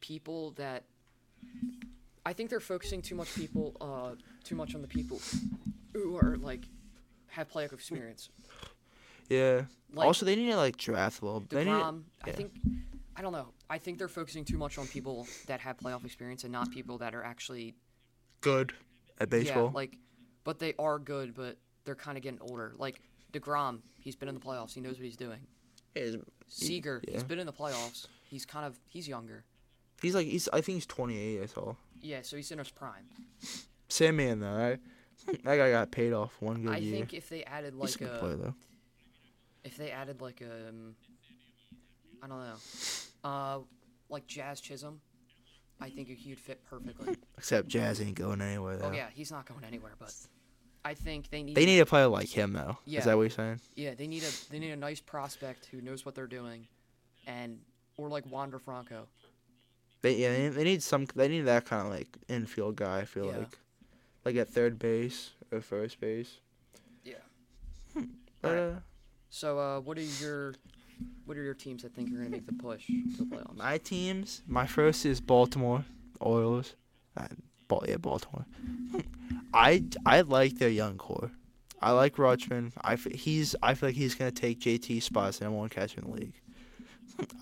people 0.00 0.52
that. 0.52 0.84
I 2.26 2.32
think 2.32 2.48
they're 2.48 2.58
focusing 2.60 3.02
too 3.02 3.14
much 3.14 3.34
people, 3.34 3.76
uh, 3.82 4.14
too 4.44 4.54
much 4.56 4.74
on 4.74 4.80
the 4.80 4.88
people 4.88 5.20
who 5.92 6.16
are 6.16 6.36
like 6.38 6.62
have 7.28 7.50
playoff 7.50 7.72
experience. 7.72 8.30
Yeah. 9.28 9.62
Like 9.92 10.06
also, 10.06 10.26
they 10.26 10.36
need 10.36 10.50
to 10.50 10.56
like 10.56 10.76
draft 10.76 11.22
a 11.22 11.24
little. 11.24 11.40
They 11.48 11.64
need. 11.64 11.70
to- 11.70 11.76
Degrom, 11.76 12.02
I 12.24 12.30
think, 12.32 12.52
I 13.16 13.22
don't 13.22 13.32
know. 13.32 13.48
I 13.70 13.78
think 13.78 13.98
they're 13.98 14.08
focusing 14.08 14.44
too 14.44 14.58
much 14.58 14.76
on 14.78 14.86
people 14.86 15.26
that 15.46 15.60
have 15.60 15.76
playoff 15.78 16.04
experience 16.04 16.42
and 16.44 16.52
not 16.52 16.70
people 16.70 16.98
that 16.98 17.14
are 17.14 17.22
actually 17.22 17.74
good 18.40 18.72
at 19.18 19.30
baseball. 19.30 19.66
Yeah, 19.66 19.70
like, 19.72 19.98
but 20.42 20.58
they 20.58 20.74
are 20.78 20.98
good, 20.98 21.34
but 21.34 21.56
they're 21.84 21.94
kind 21.94 22.16
of 22.18 22.22
getting 22.24 22.40
older. 22.40 22.74
Like 22.76 23.00
Degrom, 23.32 23.80
he's 24.00 24.16
been 24.16 24.28
in 24.28 24.34
the 24.34 24.40
playoffs. 24.40 24.74
He 24.74 24.80
knows 24.80 24.96
what 24.96 25.04
he's 25.04 25.16
doing. 25.16 25.40
He's- 25.94 26.16
Seager, 26.48 27.00
yeah. 27.06 27.14
he's 27.14 27.24
been 27.24 27.38
in 27.38 27.46
the 27.46 27.52
playoffs. 27.52 28.06
He's 28.24 28.44
kind 28.44 28.66
of 28.66 28.78
he's 28.88 29.06
younger. 29.08 29.44
he's 30.02 30.14
like 30.14 30.26
he's. 30.26 30.48
I 30.52 30.60
think 30.60 30.76
he's 30.76 30.86
28. 30.86 31.42
I 31.42 31.46
saw. 31.46 31.74
Yeah, 32.00 32.20
so 32.22 32.36
he's 32.36 32.50
in 32.50 32.58
his 32.58 32.70
prime. 32.70 33.06
Same 33.88 34.16
man 34.16 34.40
though. 34.40 34.54
Right? 34.54 34.80
That 35.44 35.56
guy 35.56 35.70
got 35.70 35.90
paid 35.90 36.12
off 36.12 36.36
one 36.40 36.62
good 36.62 36.72
I 36.74 36.78
year. 36.78 36.96
think 36.96 37.14
if 37.14 37.28
they 37.28 37.44
added 37.44 37.74
like 37.74 37.94
a 37.94 37.98
good 37.98 38.08
a, 38.10 38.18
player 38.18 38.36
though. 38.36 38.54
If 39.64 39.76
they 39.76 39.90
added 39.90 40.20
like 40.20 40.40
a, 40.40 40.68
um, 40.68 40.94
I 42.22 42.26
don't 42.26 42.38
know, 42.38 43.28
uh, 43.28 43.58
like 44.08 44.26
Jazz 44.26 44.60
Chisholm, 44.60 45.00
I 45.80 45.90
think 45.90 46.08
he'd 46.08 46.38
fit 46.38 46.62
perfectly. 46.64 47.16
Except 47.38 47.68
Jazz 47.68 48.00
ain't 48.00 48.14
going 48.14 48.40
anywhere 48.40 48.76
though. 48.76 48.88
oh 48.88 48.92
yeah, 48.92 49.08
he's 49.12 49.30
not 49.30 49.46
going 49.46 49.64
anywhere, 49.64 49.92
but 49.98 50.14
I 50.84 50.94
think 50.94 51.30
they 51.30 51.42
need. 51.42 51.56
They 51.56 51.66
need 51.66 51.80
a 51.80 51.86
player 51.86 52.06
like 52.06 52.28
him 52.28 52.52
though. 52.52 52.78
Yeah. 52.84 53.00
Is 53.00 53.06
that 53.06 53.16
what 53.16 53.22
you're 53.22 53.30
saying? 53.30 53.60
Yeah, 53.74 53.94
they 53.94 54.06
need 54.06 54.22
a 54.22 54.30
they 54.50 54.58
need 54.58 54.70
a 54.70 54.76
nice 54.76 55.00
prospect 55.00 55.66
who 55.66 55.80
knows 55.80 56.04
what 56.04 56.14
they're 56.14 56.26
doing, 56.26 56.68
and 57.26 57.58
or 57.96 58.08
like 58.08 58.30
Wander 58.30 58.58
Franco. 58.58 59.06
They 60.02 60.16
yeah 60.16 60.50
they, 60.50 60.64
need 60.64 60.82
some 60.82 61.06
they 61.14 61.28
need 61.28 61.42
that 61.42 61.64
kind 61.64 61.86
of 61.86 61.92
like 61.92 62.08
infield 62.28 62.76
guy. 62.76 63.00
I 63.00 63.04
feel 63.06 63.26
Yeah. 63.26 63.38
like, 63.38 63.58
like 64.26 64.36
at 64.36 64.48
third 64.50 64.78
base 64.78 65.30
or 65.50 65.60
first 65.62 65.98
base. 66.00 66.38
Yeah. 67.04 67.14
But, 68.42 68.50
Alright. 68.50 68.74
uh, 68.74 68.80
So, 69.34 69.58
uh, 69.58 69.80
what 69.80 69.98
are 69.98 70.02
your 70.02 70.54
what 71.24 71.36
are 71.36 71.42
your 71.42 71.54
teams 71.54 71.82
that 71.82 71.92
think 71.92 72.12
are 72.12 72.18
gonna 72.18 72.30
make 72.30 72.46
the 72.46 72.52
push 72.52 72.86
to 72.86 73.16
the 73.18 73.24
playoffs? 73.24 73.56
my 73.56 73.78
teams. 73.78 74.42
My 74.46 74.64
first 74.64 75.04
is 75.04 75.20
Baltimore 75.20 75.84
Orioles. 76.20 76.76
Uh, 77.16 77.26
yeah, 77.88 77.96
Baltimore. 77.96 78.46
I 79.52 79.82
I 80.06 80.20
like 80.20 80.58
their 80.58 80.68
young 80.68 80.98
core. 80.98 81.32
I 81.82 81.90
like 81.90 82.14
Rutschman. 82.14 82.70
I 82.80 82.92
f- 82.92 83.12
he's 83.12 83.56
I 83.60 83.74
feel 83.74 83.88
like 83.88 83.96
he's 83.96 84.14
gonna 84.14 84.30
take 84.30 84.60
JT's 84.60 85.02
spot 85.02 85.30
as 85.30 85.38
the 85.40 85.46
number 85.46 85.58
one 85.58 85.68
catcher 85.68 86.00
in 86.00 86.12
the 86.12 86.16
league. 86.16 86.40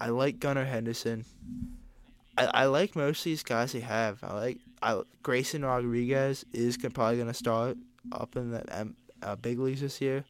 I 0.00 0.08
like 0.08 0.40
Gunnar 0.40 0.64
Henderson. 0.64 1.26
I, 2.38 2.46
I 2.46 2.64
like 2.64 2.96
most 2.96 3.18
of 3.18 3.24
these 3.24 3.42
guys 3.42 3.72
they 3.72 3.80
have. 3.80 4.24
I 4.24 4.32
like 4.32 4.58
I 4.80 5.02
Grayson 5.22 5.62
Rodriguez 5.62 6.46
is 6.54 6.78
probably 6.78 7.18
gonna 7.18 7.34
start 7.34 7.76
up 8.12 8.34
in 8.34 8.50
the 8.50 8.94
uh, 9.22 9.36
big 9.36 9.58
leagues 9.58 9.82
this 9.82 10.00
year. 10.00 10.24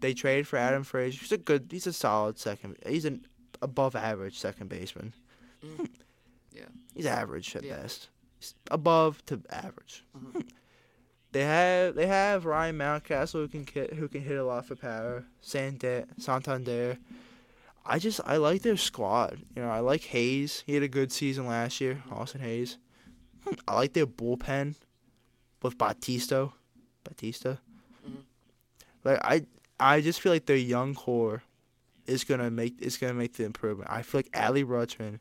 They 0.00 0.12
traded 0.14 0.46
for 0.46 0.56
Adam 0.58 0.82
Frazier. 0.84 1.20
He's 1.20 1.32
a 1.32 1.38
good. 1.38 1.68
He's 1.70 1.86
a 1.86 1.92
solid 1.92 2.38
second. 2.38 2.76
He's 2.86 3.04
an 3.04 3.26
above 3.62 3.96
average 3.96 4.38
second 4.38 4.68
baseman. 4.68 5.14
Mm. 5.64 5.88
Yeah. 6.52 6.64
He's 6.94 7.06
average 7.06 7.54
at 7.56 7.64
Yeah. 7.64 7.76
best. 7.76 8.08
He's 8.38 8.54
above 8.70 9.24
to 9.26 9.40
average. 9.50 10.04
Mhm. 10.16 10.42
They 11.32 11.42
have 11.44 11.94
they 11.96 12.06
have 12.06 12.46
Ryan 12.46 12.78
Mountcastle 12.78 13.32
who 13.32 13.48
can 13.48 13.66
hit 13.66 13.92
who 13.92 14.08
can 14.08 14.22
hit 14.22 14.38
a 14.38 14.44
lot 14.44 14.64
for 14.64 14.74
power. 14.76 15.24
Sante- 15.42 16.06
Santander. 16.16 16.96
I 17.84 17.98
just 17.98 18.20
I 18.24 18.38
like 18.38 18.62
their 18.62 18.78
squad. 18.78 19.42
You 19.54 19.60
know 19.62 19.68
I 19.68 19.80
like 19.80 20.02
Hays. 20.04 20.62
He 20.66 20.72
had 20.72 20.82
a 20.82 20.88
good 20.88 21.12
season 21.12 21.46
last 21.46 21.78
year. 21.80 22.02
Austin 22.10 22.40
Hays. 22.40 22.78
I 23.68 23.74
like 23.74 23.92
their 23.92 24.06
bullpen 24.06 24.76
with 25.62 25.76
Bautista. 25.76 26.52
Bautista. 27.04 27.58
Mhm. 28.08 28.22
Like 29.04 29.18
I 29.22 29.44
I 29.78 30.00
just 30.00 30.20
feel 30.20 30.32
like 30.32 30.46
their 30.46 30.56
young 30.56 30.94
core 30.94 31.42
is 32.06 32.24
gonna 32.24 32.50
make 32.50 32.80
is 32.80 32.96
gonna 32.96 33.14
make 33.14 33.34
the 33.34 33.44
improvement. 33.44 33.90
I 33.90 34.02
feel 34.02 34.20
like 34.20 34.30
Adley 34.32 34.64
Rutschman. 34.64 35.20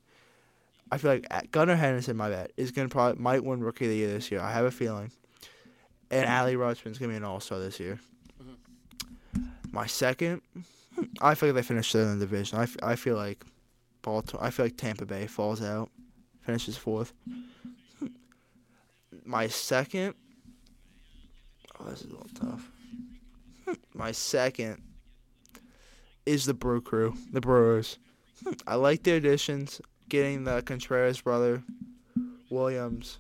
I 0.92 0.98
feel 0.98 1.12
like 1.12 1.28
uh, 1.32 1.42
Gunnar 1.52 1.76
Henderson, 1.76 2.16
my 2.16 2.30
bad, 2.30 2.52
is 2.58 2.72
gonna 2.72 2.90
probably 2.90 3.22
might 3.22 3.44
win 3.44 3.64
Rookie 3.64 3.86
of 3.86 3.92
the 3.92 3.98
Year 3.98 4.10
this 4.10 4.32
year. 4.32 4.40
I 4.40 4.52
have 4.52 4.66
a 4.66 4.72
feeling. 4.72 5.12
And 6.12 6.28
Adley 6.28 6.56
Rutschman's 6.56 6.98
gonna 6.98 7.12
be 7.12 7.18
an 7.18 7.24
All 7.24 7.40
Star 7.40 7.60
this 7.60 7.80
year. 7.80 8.00
My 9.72 9.88
second, 9.88 10.42
I 11.20 11.36
feel 11.36 11.50
like 11.50 11.56
they 11.56 11.62
finished 11.64 11.92
third 11.92 12.08
in 12.08 12.20
the 12.20 12.26
division. 12.26 12.60
I, 12.60 12.68
I 12.92 12.96
feel 12.96 13.16
like 13.16 13.44
Baltimore. 14.02 14.46
I 14.46 14.52
feel 14.52 14.68
like 14.68 14.78
Tampa 14.78 15.06
Bay 15.06 15.28
falls 15.28 15.62
out, 15.62 15.90
finishes 16.42 16.78
fourth. 16.78 17.12
My 19.26 19.48
second. 19.48 20.14
Oh, 21.80 21.90
this 21.90 22.02
is 22.02 22.12
a 22.12 22.14
little 22.14 22.30
tough. 22.40 22.72
My 23.96 24.12
second 24.12 24.82
is 26.26 26.46
the 26.46 26.54
Brew 26.54 26.82
Crew, 26.82 27.16
the 27.32 27.40
Brewers. 27.42 27.98
I 28.68 28.76
like 28.76 29.04
their 29.04 29.16
additions, 29.16 29.80
getting 30.10 30.44
the 30.44 30.62
Contreras 30.62 31.22
brother, 31.22 31.64
Williams, 32.50 33.20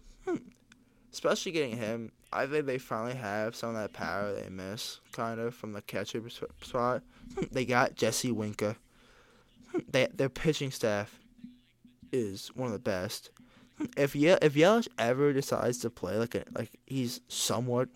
especially 1.13 1.53
getting 1.53 1.77
him. 1.77 2.11
I 2.33 2.45
think 2.45 2.65
they 2.65 2.77
finally 2.77 3.15
have 3.15 3.55
some 3.55 3.69
of 3.69 3.75
that 3.75 3.93
power 3.93 4.33
they 4.33 4.49
miss, 4.49 4.99
kind 5.13 5.39
of, 5.39 5.55
from 5.55 5.71
the 5.71 5.81
catcher 5.81 6.21
spot. 6.61 7.03
They 7.51 7.63
got 7.65 7.95
Jesse 7.95 8.31
Winker. 8.33 8.75
They 9.89 10.07
their 10.13 10.29
pitching 10.29 10.71
staff 10.71 11.19
is 12.11 12.49
one 12.55 12.67
of 12.67 12.73
the 12.73 12.79
best. 12.79 13.29
If 13.97 14.15
Ye- 14.15 14.37
if 14.41 14.53
Yelich 14.53 14.87
ever 14.97 15.31
decides 15.33 15.77
to 15.79 15.89
play 15.89 16.17
like 16.17 16.35
a 16.35 16.43
like 16.53 16.71
he's 16.85 17.21
somewhat 17.27 17.89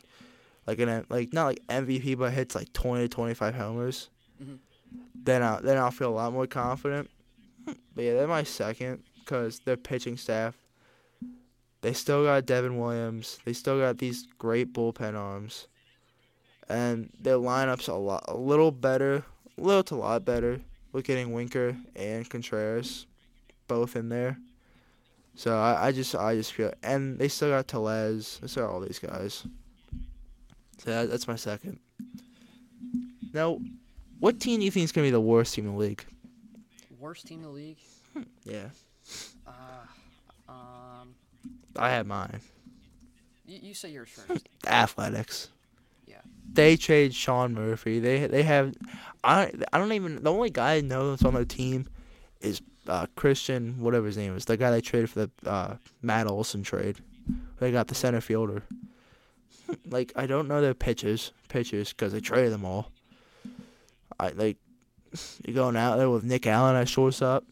like 0.68 0.80
an 0.80 1.06
like 1.10 1.34
not 1.34 1.46
like 1.48 1.62
MVP 1.68 2.18
but 2.18 2.32
hits 2.34 2.56
like 2.56 2.72
twenty 2.74 3.06
to 3.06 3.10
twenty 3.10 3.34
five 3.34 3.56
homers, 3.56 4.10
Mhm. 4.42 4.60
then 5.16 5.42
I 5.44 5.60
then 5.62 5.78
I'll 5.78 5.92
feel 5.92 6.10
a 6.10 6.16
lot 6.16 6.34
more 6.34 6.48
confident. 6.48 7.10
But 7.66 8.04
yeah, 8.04 8.14
they're 8.14 8.28
my 8.28 8.44
second 8.44 9.04
because 9.20 9.60
their 9.60 9.78
pitching 9.78 10.18
staff. 10.18 10.56
They 11.82 11.94
still 11.94 12.26
got 12.26 12.46
Devin 12.46 12.78
Williams. 12.78 13.40
They 13.46 13.54
still 13.54 13.80
got 13.80 14.00
these 14.00 14.28
great 14.38 14.74
bullpen 14.74 15.16
arms, 15.16 15.68
and 16.68 17.10
their 17.20 17.38
lineups 17.38 17.88
a 17.88 17.94
lot 17.94 18.26
a 18.28 18.36
little 18.36 18.72
better, 18.72 19.24
a 19.58 19.62
little 19.62 19.84
to 19.84 19.96
a 19.96 19.98
lot 19.98 20.26
better. 20.26 20.62
With 20.92 21.06
getting 21.06 21.32
Winker 21.34 21.78
and 21.96 22.28
Contreras, 22.28 23.06
both 23.68 23.96
in 23.96 24.10
there. 24.10 24.40
So 25.36 25.56
I, 25.56 25.88
I 25.88 25.92
just 25.92 26.16
I 26.16 26.34
just 26.36 26.52
feel 26.54 26.74
and 26.82 27.20
they 27.20 27.28
still 27.28 27.50
got 27.52 27.68
Tellez. 27.68 28.40
They 28.42 28.48
still 28.48 28.66
got 28.66 28.74
all 28.74 28.80
these 28.80 28.98
guys. 28.98 29.46
So 30.84 30.92
that, 30.92 31.10
that's 31.10 31.28
my 31.28 31.36
second. 31.36 31.80
Now, 33.34 33.60
what 34.20 34.40
team 34.40 34.60
do 34.60 34.66
you 34.66 34.72
think 34.72 34.84
is 34.86 34.92
gonna 34.92 35.08
be 35.08 35.12
the 35.12 35.20
worst 35.22 35.54
team 35.54 35.66
in 35.68 35.74
the 35.74 35.78
league? 35.78 36.04
Worst 37.00 37.28
team 37.28 37.40
in 37.40 37.44
the 37.44 37.50
league? 37.50 37.78
Yeah, 38.44 38.70
Uh, 39.48 39.52
um, 40.50 41.16
I 41.76 41.90
have 41.92 42.08
mine. 42.08 42.42
you, 43.46 43.60
you 43.62 43.74
say 43.74 43.90
yours 43.92 44.10
first. 44.10 44.48
Athletics. 44.68 45.50
Yeah. 46.08 46.18
They 46.52 46.76
trade 46.76 47.14
Sean 47.14 47.54
Murphy. 47.54 48.00
They 48.00 48.26
they 48.28 48.44
have 48.44 48.74
I 49.24 49.52
I 49.72 49.78
don't 49.78 49.94
even 49.94 50.24
the 50.24 50.32
only 50.32 50.50
guy 50.50 50.76
I 50.76 50.82
know 50.82 51.12
that's 51.12 51.24
on 51.24 51.36
their 51.36 51.46
team 51.46 51.88
is 52.42 52.62
uh, 52.88 53.06
Christian 53.16 53.80
whatever 53.80 54.08
his 54.08 54.18
name 54.18 54.36
is 54.36 54.46
the 54.46 54.58
guy 54.58 54.72
they 54.72 54.82
traded 54.82 55.10
for 55.12 55.20
the 55.28 55.50
uh, 55.50 55.76
Matt 56.02 56.28
Olson 56.28 56.64
trade. 56.64 56.98
They 57.60 57.72
got 57.72 57.88
the 57.88 57.96
center 57.96 58.22
fielder. 58.22 58.64
Like 59.90 60.12
I 60.16 60.26
don't 60.26 60.48
know 60.48 60.62
their 60.62 60.74
pitchers 60.74 61.32
pitchers 61.48 61.90
because 61.94 62.14
they 62.14 62.20
traded 62.20 62.52
them 62.54 62.66
all. 62.66 62.92
I 64.20 64.30
like 64.30 64.58
you're 65.46 65.56
going 65.56 65.76
out 65.76 65.98
there 65.98 66.10
with 66.10 66.24
Nick 66.24 66.46
Allen 66.48 66.76
at 66.76 66.88
shortstop. 66.90 67.44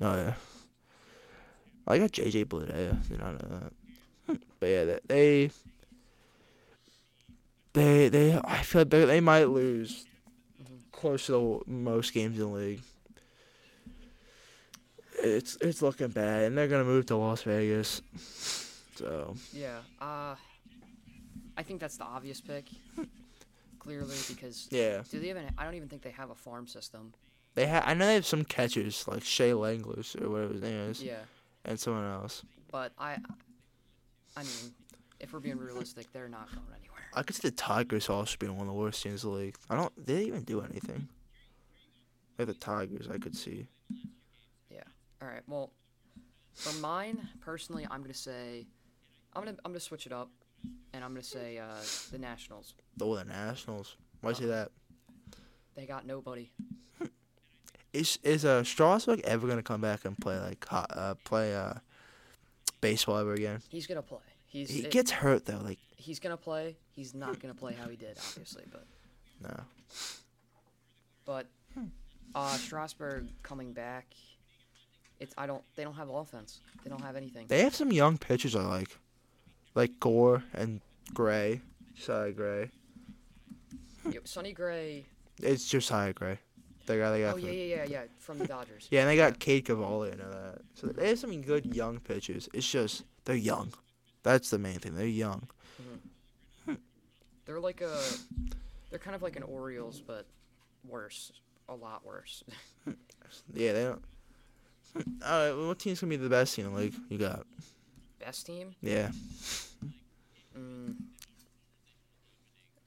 Oh 0.00 0.14
yeah. 0.16 0.34
I 1.86 1.98
got 1.98 2.12
JJ 2.12 2.44
Bleday. 2.46 2.96
Not 3.18 3.42
know 3.42 3.58
that. 4.26 4.40
But 4.60 4.66
yeah, 4.66 4.84
they- 5.08 5.50
they 7.72 8.08
they 8.08 8.40
I 8.44 8.62
feel 8.62 8.82
like 8.82 8.90
they, 8.90 9.04
they 9.04 9.20
might 9.20 9.44
lose 9.44 10.04
close 10.92 11.26
to 11.26 11.62
the 11.66 11.70
most 11.72 12.12
games 12.12 12.36
in 12.38 12.42
the 12.42 12.46
league. 12.48 12.80
It's 15.22 15.56
it's 15.60 15.82
looking 15.82 16.08
bad, 16.08 16.44
and 16.44 16.56
they're 16.56 16.68
gonna 16.68 16.84
move 16.84 17.06
to 17.06 17.16
Las 17.16 17.42
Vegas. 17.42 18.02
So 18.96 19.36
Yeah. 19.52 19.78
Uh, 20.00 20.34
I 21.56 21.62
think 21.62 21.80
that's 21.80 21.96
the 21.96 22.04
obvious 22.04 22.40
pick. 22.40 22.66
Clearly, 23.78 24.14
because 24.28 24.68
yeah, 24.70 25.02
do 25.10 25.18
they 25.20 25.30
even? 25.30 25.44
I 25.56 25.64
don't 25.64 25.74
even 25.74 25.88
think 25.88 26.02
they 26.02 26.10
have 26.10 26.28
a 26.30 26.34
farm 26.34 26.66
system. 26.66 27.14
they 27.54 27.66
have. 27.66 27.84
I 27.86 27.94
know 27.94 28.06
they 28.06 28.14
have 28.14 28.26
some 28.26 28.44
catchers 28.44 29.08
like 29.08 29.24
Shea 29.24 29.52
Langlers 29.52 30.14
or 30.20 30.28
whatever 30.28 30.52
his 30.52 30.62
name 30.62 30.90
is, 30.90 31.02
Yeah. 31.02 31.20
and 31.64 31.80
someone 31.80 32.04
else. 32.04 32.42
But 32.70 32.92
I, 32.98 33.16
I 34.36 34.42
mean, 34.42 34.74
if 35.18 35.32
we're 35.32 35.40
being 35.40 35.56
realistic, 35.58 36.12
they're 36.12 36.28
not 36.28 36.46
going 36.48 36.66
anywhere. 36.78 37.00
I 37.14 37.22
could 37.22 37.34
see 37.36 37.48
the 37.48 37.56
Tigers 37.56 38.10
also 38.10 38.36
being 38.38 38.52
one 38.52 38.68
of 38.68 38.74
the 38.74 38.78
worst 38.78 39.02
teams 39.02 39.24
in 39.24 39.30
the 39.30 39.36
league. 39.36 39.56
I 39.70 39.76
don't. 39.76 39.92
They 40.06 40.12
didn't 40.16 40.28
even 40.28 40.42
do 40.44 40.60
anything. 40.60 41.08
Like 42.38 42.48
the 42.48 42.54
Tigers, 42.54 43.08
I 43.10 43.16
could 43.16 43.34
see. 43.34 43.66
Yeah. 44.70 44.82
All 45.22 45.28
right. 45.28 45.42
Well, 45.48 45.72
for 46.52 46.78
mine 46.80 47.28
personally, 47.40 47.86
I'm 47.90 48.02
gonna 48.02 48.12
say, 48.12 48.66
I'm 49.34 49.42
gonna 49.42 49.56
I'm 49.64 49.72
gonna 49.72 49.80
switch 49.80 50.04
it 50.04 50.12
up, 50.12 50.30
and 50.92 51.04
I'm 51.04 51.10
gonna 51.12 51.22
say 51.22 51.58
uh, 51.58 51.66
the 52.10 52.18
Nationals. 52.18 52.74
Oh, 53.00 53.16
the 53.16 53.24
Nationals. 53.24 53.96
Why 54.20 54.32
say 54.32 54.46
that? 54.46 54.70
They 55.74 55.86
got 55.86 56.06
nobody. 56.06 56.50
Is 57.92 58.18
is 58.22 58.44
uh 58.44 58.62
Strasburg 58.62 59.20
ever 59.24 59.48
gonna 59.48 59.62
come 59.64 59.80
back 59.80 60.04
and 60.04 60.16
play 60.16 60.38
like 60.38 60.64
uh 60.70 61.14
play 61.24 61.56
uh 61.56 61.74
baseball 62.80 63.16
ever 63.18 63.34
again? 63.34 63.60
He's 63.68 63.86
gonna 63.88 64.02
play. 64.02 64.18
He's 64.46 64.70
He 64.70 64.80
it- 64.80 64.90
gets 64.92 65.10
hurt 65.10 65.44
though. 65.46 65.58
Like 65.62 65.78
he's 65.96 66.20
gonna 66.20 66.36
play. 66.36 66.76
He's 66.92 67.14
not 67.14 67.40
gonna 67.40 67.54
play 67.54 67.72
how 67.74 67.88
he 67.88 67.96
did, 67.96 68.16
obviously, 68.18 68.62
but 68.70 68.86
no. 69.42 69.60
but 71.24 71.46
uh, 72.34 72.56
Strasburg 72.58 73.28
coming 73.42 73.72
back. 73.72 74.06
It's 75.18 75.34
I 75.36 75.46
don't. 75.48 75.62
They 75.74 75.82
don't 75.82 75.94
have 75.94 76.10
offense. 76.10 76.60
They 76.84 76.90
don't 76.90 77.02
have 77.02 77.16
anything. 77.16 77.46
They 77.48 77.62
have 77.62 77.74
some 77.74 77.90
young 77.90 78.18
pitchers 78.18 78.54
I 78.54 78.62
like, 78.62 78.96
like 79.74 79.98
Gore 80.00 80.42
and 80.54 80.80
Gray. 81.14 81.60
Josiah 81.94 82.32
Gray. 82.32 82.70
Yo, 84.10 84.20
Sonny 84.24 84.52
Gray. 84.52 85.04
It's 85.42 85.68
Josiah 85.68 86.12
Gray. 86.12 86.38
The 86.86 86.96
guy 86.96 87.10
they 87.10 87.20
got. 87.20 87.34
Oh 87.34 87.36
yeah, 87.36 87.50
yeah, 87.50 87.76
yeah, 87.76 87.84
yeah. 87.84 88.02
From 88.18 88.38
the 88.38 88.46
Dodgers. 88.46 88.88
Yeah, 88.90 89.00
and 89.00 89.10
they 89.10 89.16
got 89.16 89.38
Cade 89.38 89.66
Cavalli 89.66 90.10
and 90.10 90.22
all 90.22 90.30
that. 90.30 90.62
So 90.74 90.88
they 90.88 91.08
have 91.08 91.18
some 91.18 91.40
good 91.42 91.66
young 91.74 92.00
pitchers. 92.00 92.48
It's 92.52 92.68
just 92.68 93.04
they're 93.24 93.36
young. 93.36 93.72
That's 94.22 94.50
the 94.50 94.58
main 94.58 94.78
thing. 94.78 94.94
They're 94.96 95.06
young. 95.06 95.48
Mm-hmm. 95.80 96.74
They're 97.46 97.60
like 97.60 97.80
a. 97.80 97.96
They're 98.90 98.98
kind 98.98 99.14
of 99.14 99.22
like 99.22 99.36
an 99.36 99.44
Orioles, 99.44 100.00
but 100.04 100.26
worse. 100.88 101.32
A 101.68 101.74
lot 101.74 102.04
worse. 102.04 102.42
Yeah, 103.54 103.72
they 103.72 103.84
don't. 103.84 104.02
All 105.24 105.54
right, 105.54 105.68
what 105.68 105.78
team's 105.78 106.00
gonna 106.00 106.10
be 106.10 106.16
the 106.16 106.28
best 106.28 106.56
team 106.56 106.66
in 106.66 106.74
the 106.74 106.80
league? 106.80 106.94
You 107.08 107.18
got? 107.18 107.46
Best 108.18 108.46
team. 108.46 108.74
Yeah. 108.82 109.10
Mm, 110.58 110.96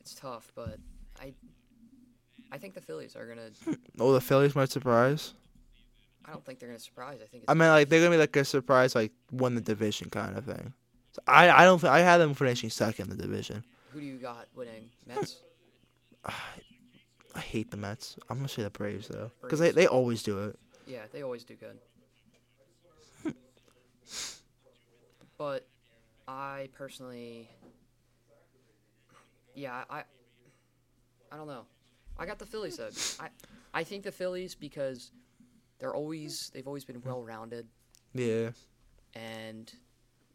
it's 0.02 0.13
tough, 0.24 0.52
but 0.56 0.78
I. 1.20 1.34
I 2.52 2.58
think 2.58 2.76
the 2.76 2.82
Phillies 2.82 3.16
are 3.16 3.28
gonna. 3.28 3.50
Oh, 4.00 4.14
the 4.14 4.22
Phillies 4.22 4.56
might 4.56 4.70
surprise. 4.70 5.34
I 6.26 6.32
don't 6.32 6.46
think 6.46 6.60
they're 6.60 6.70
gonna 6.70 6.80
surprise. 6.80 7.20
I 7.22 7.28
think. 7.28 7.44
It's 7.44 7.52
I 7.52 7.54
mean, 7.54 7.70
like 7.70 7.90
they're 7.90 8.00
gonna 8.00 8.12
be 8.12 8.18
like 8.18 8.36
a 8.36 8.46
surprise, 8.46 8.96
like 8.96 9.12
win 9.32 9.56
the 9.56 9.62
division 9.62 10.10
kind 10.10 10.38
of 10.38 10.46
thing. 10.46 10.74
So 11.12 11.22
I, 11.28 11.50
I 11.50 11.66
don't. 11.66 11.84
I 11.84 12.00
had 12.00 12.18
them 12.18 12.34
finishing 12.34 12.70
second 12.70 13.12
in 13.12 13.18
the 13.18 13.24
division. 13.24 13.64
Who 13.92 14.00
do 14.00 14.06
you 14.06 14.18
got 14.18 14.48
winning? 14.56 14.90
Mets. 15.06 15.38
I 17.36 17.40
hate 17.40 17.72
the 17.72 17.78
Mets. 17.78 18.18
I'm 18.30 18.38
gonna 18.38 18.48
say 18.48 18.64
the 18.64 18.70
Braves 18.70 19.08
though, 19.08 19.32
because 19.42 19.60
they, 19.60 19.72
they 19.72 19.88
always 19.88 20.24
do 20.24 20.44
it. 20.46 20.58
Yeah, 20.86 21.02
they 21.12 21.24
always 21.24 21.44
do 21.44 21.56
good. 21.56 21.78
but 25.38 25.66
I 26.28 26.70
personally, 26.74 27.50
yeah, 29.56 29.84
I, 29.90 30.04
I 31.34 31.38
don't 31.38 31.48
know. 31.48 31.66
I 32.20 32.26
got 32.28 32.38
the 32.38 32.46
Phillies 32.46 32.78
though. 32.78 32.90
I, 33.20 33.30
I 33.74 33.84
think 33.84 34.04
the 34.04 34.12
Phillies 34.12 34.54
because 34.54 35.12
they're 35.80 35.96
always 35.96 36.52
they've 36.54 36.68
always 36.68 36.86
been 36.86 37.02
well 37.04 37.24
rounded, 37.24 37.66
Yeah. 38.14 38.52
and 39.16 39.74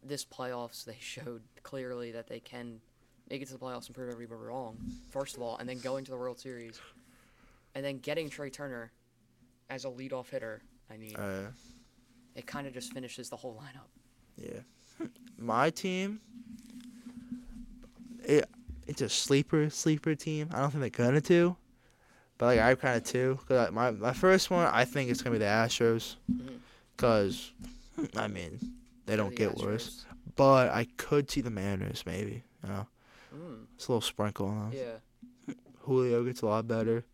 this 0.03 0.25
playoffs 0.25 0.85
they 0.85 0.97
showed 1.01 1.43
clearly 1.63 2.11
that 2.13 2.27
they 2.27 2.41
can 2.41 2.81
make 3.31 3.43
it 3.43 3.47
to 3.47 3.53
the 3.53 3.59
playoffs 3.59 3.87
and 3.87 3.95
prove 3.95 4.11
everybody 4.11 4.41
wrong. 4.41 4.77
First 5.11 5.37
of 5.37 5.43
all, 5.43 5.57
and 5.59 5.69
then 5.69 5.79
going 5.79 6.05
to 6.05 6.11
the 6.11 6.17
World 6.17 6.41
Series, 6.41 6.81
and 7.77 7.85
then 7.85 7.99
getting 7.99 8.29
Trey 8.29 8.51
Turner 8.51 8.91
as 9.71 9.85
a 9.85 9.89
leadoff 9.89 10.31
hitter. 10.31 10.63
I 10.91 10.97
mean, 10.97 11.15
Uh, 11.15 11.51
it 12.35 12.47
kind 12.47 12.67
of 12.67 12.73
just 12.75 12.93
finishes 12.93 13.29
the 13.29 13.37
whole 13.37 13.55
lineup. 13.63 13.89
yeah. 14.37 15.07
My 15.39 15.71
team. 15.71 16.21
It 18.25 18.49
it's 18.88 19.01
a 19.03 19.09
sleeper 19.09 19.70
sleeper 19.70 20.14
team. 20.16 20.48
I 20.53 20.59
don't 20.61 20.70
think 20.72 20.81
they're 20.96 21.07
gonna 21.07 21.20
do, 21.20 21.57
but 22.38 22.46
like 22.46 22.59
I 22.61 22.74
kind 22.74 22.96
of 22.96 23.05
too. 23.05 23.38
Cause 23.46 23.57
like, 23.66 23.72
my 23.72 23.90
my 23.92 24.12
first 24.12 24.51
one, 24.51 24.66
I 24.66 24.85
think 24.85 25.11
it's 25.11 25.22
gonna 25.22 25.35
be 25.35 25.38
the 25.38 25.44
Astros, 25.44 26.16
Mhm. 26.31 26.59
cause 26.96 27.53
I 28.16 28.27
mean 28.29 28.59
they 29.07 29.14
don't 29.16 29.31
The 29.31 29.37
get 29.37 29.57
worse. 29.59 30.05
But 30.37 30.70
I 30.70 30.87
could 30.96 31.31
see 31.31 31.40
the 31.40 31.51
Mariners 31.51 32.05
maybe. 32.07 32.44
You 32.62 32.68
know, 32.68 32.87
Mm, 33.35 33.66
it's 33.74 33.87
a 33.88 33.92
little 33.92 34.01
sprinkle 34.01 34.46
on 34.48 34.70
them. 34.70 34.79
yeah. 34.79 35.55
Julio 35.81 36.24
gets 36.24 36.42
a 36.42 36.46
lot 36.46 36.66
better. 36.66 37.05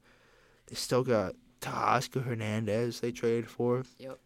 They 0.66 0.74
still 0.76 1.02
got 1.04 1.34
Teoscar 1.60 2.22
Hernandez 2.24 3.00
they 3.00 3.10
traded 3.12 3.48
for. 3.50 3.84
Yep. 3.98 4.18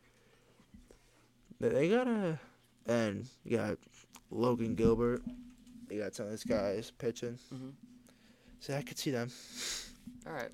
They, 1.61 1.69
they 1.71 1.89
got 1.91 2.07
a, 2.09 2.39
and 2.87 3.27
you 3.45 3.57
got 3.57 3.79
Logan 4.31 4.75
Gilbert. 4.75 5.23
They 5.89 5.97
got 5.99 6.15
some 6.15 6.27
of 6.27 6.31
these 6.33 6.45
guys 6.45 6.91
pitching. 6.99 7.39
Mhm. 7.53 7.73
So 8.61 8.75
I 8.75 8.83
could 8.83 8.99
see 8.99 9.11
them. 9.11 9.31
All 10.27 10.33
right. 10.33 10.51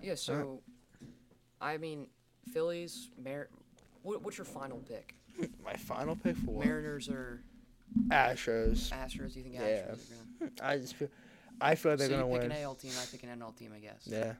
Yeah. 0.00 0.14
So, 0.14 0.62
I 1.60 1.76
mean, 1.78 2.06
Phillies. 2.52 3.10
Mar- 3.22 3.48
what, 4.02 4.22
what's 4.22 4.38
your 4.38 4.44
final 4.44 4.78
pick? 4.78 5.14
My 5.64 5.74
final 5.74 6.16
pick 6.16 6.36
for 6.36 6.50
what? 6.52 6.66
Mariners 6.66 7.08
or 7.08 7.42
Astros. 8.08 8.90
Astros? 8.90 9.36
You 9.36 9.42
think 9.42 9.56
Astros 9.56 9.60
Yeah. 9.60 10.46
are 10.46 10.50
gonna? 10.50 10.52
I 10.62 10.78
just 10.78 10.94
feel, 10.94 11.08
I 11.60 11.74
feel 11.74 11.92
like 11.92 11.98
they're 11.98 12.08
so 12.08 12.14
gonna 12.20 12.26
you 12.28 12.32
pick 12.40 12.42
win. 12.50 12.52
an 12.52 12.62
AL 12.62 12.74
team. 12.76 12.92
I 13.00 13.04
pick 13.10 13.22
an 13.24 13.38
NL 13.38 13.56
team. 13.56 13.72
I 13.74 13.78
guess. 13.78 14.02
Yeah. 14.06 14.34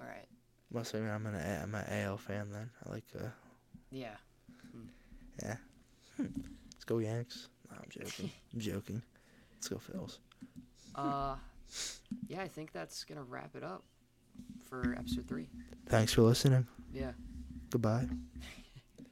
All 0.00 0.06
right. 0.06 0.26
Must 0.72 0.92
have 0.92 1.02
I'm 1.02 1.26
an 1.26 1.34
A- 1.34 1.60
I'm 1.62 1.74
an 1.74 1.84
AL 1.88 2.18
fan 2.18 2.50
then. 2.52 2.68
I 2.86 2.90
like 2.92 3.04
uh, 3.18 3.28
Yeah. 3.90 4.14
let's 6.18 6.84
go 6.84 6.98
Yanks. 6.98 7.48
No, 7.70 7.76
I'm 7.78 7.88
joking. 7.90 8.30
I'm 8.54 8.60
joking. 8.60 9.02
Let's 9.58 9.68
go 9.68 9.76
Phils. 9.76 10.18
Uh, 10.94 11.34
yeah. 12.28 12.42
I 12.42 12.48
think 12.48 12.72
that's 12.72 13.04
gonna 13.04 13.24
wrap 13.24 13.56
it 13.56 13.64
up 13.64 13.82
for 14.68 14.94
episode 14.96 15.26
three. 15.26 15.48
Thanks 15.88 16.12
for 16.12 16.22
listening. 16.22 16.66
Yeah. 16.92 17.12
Goodbye. 17.70 18.08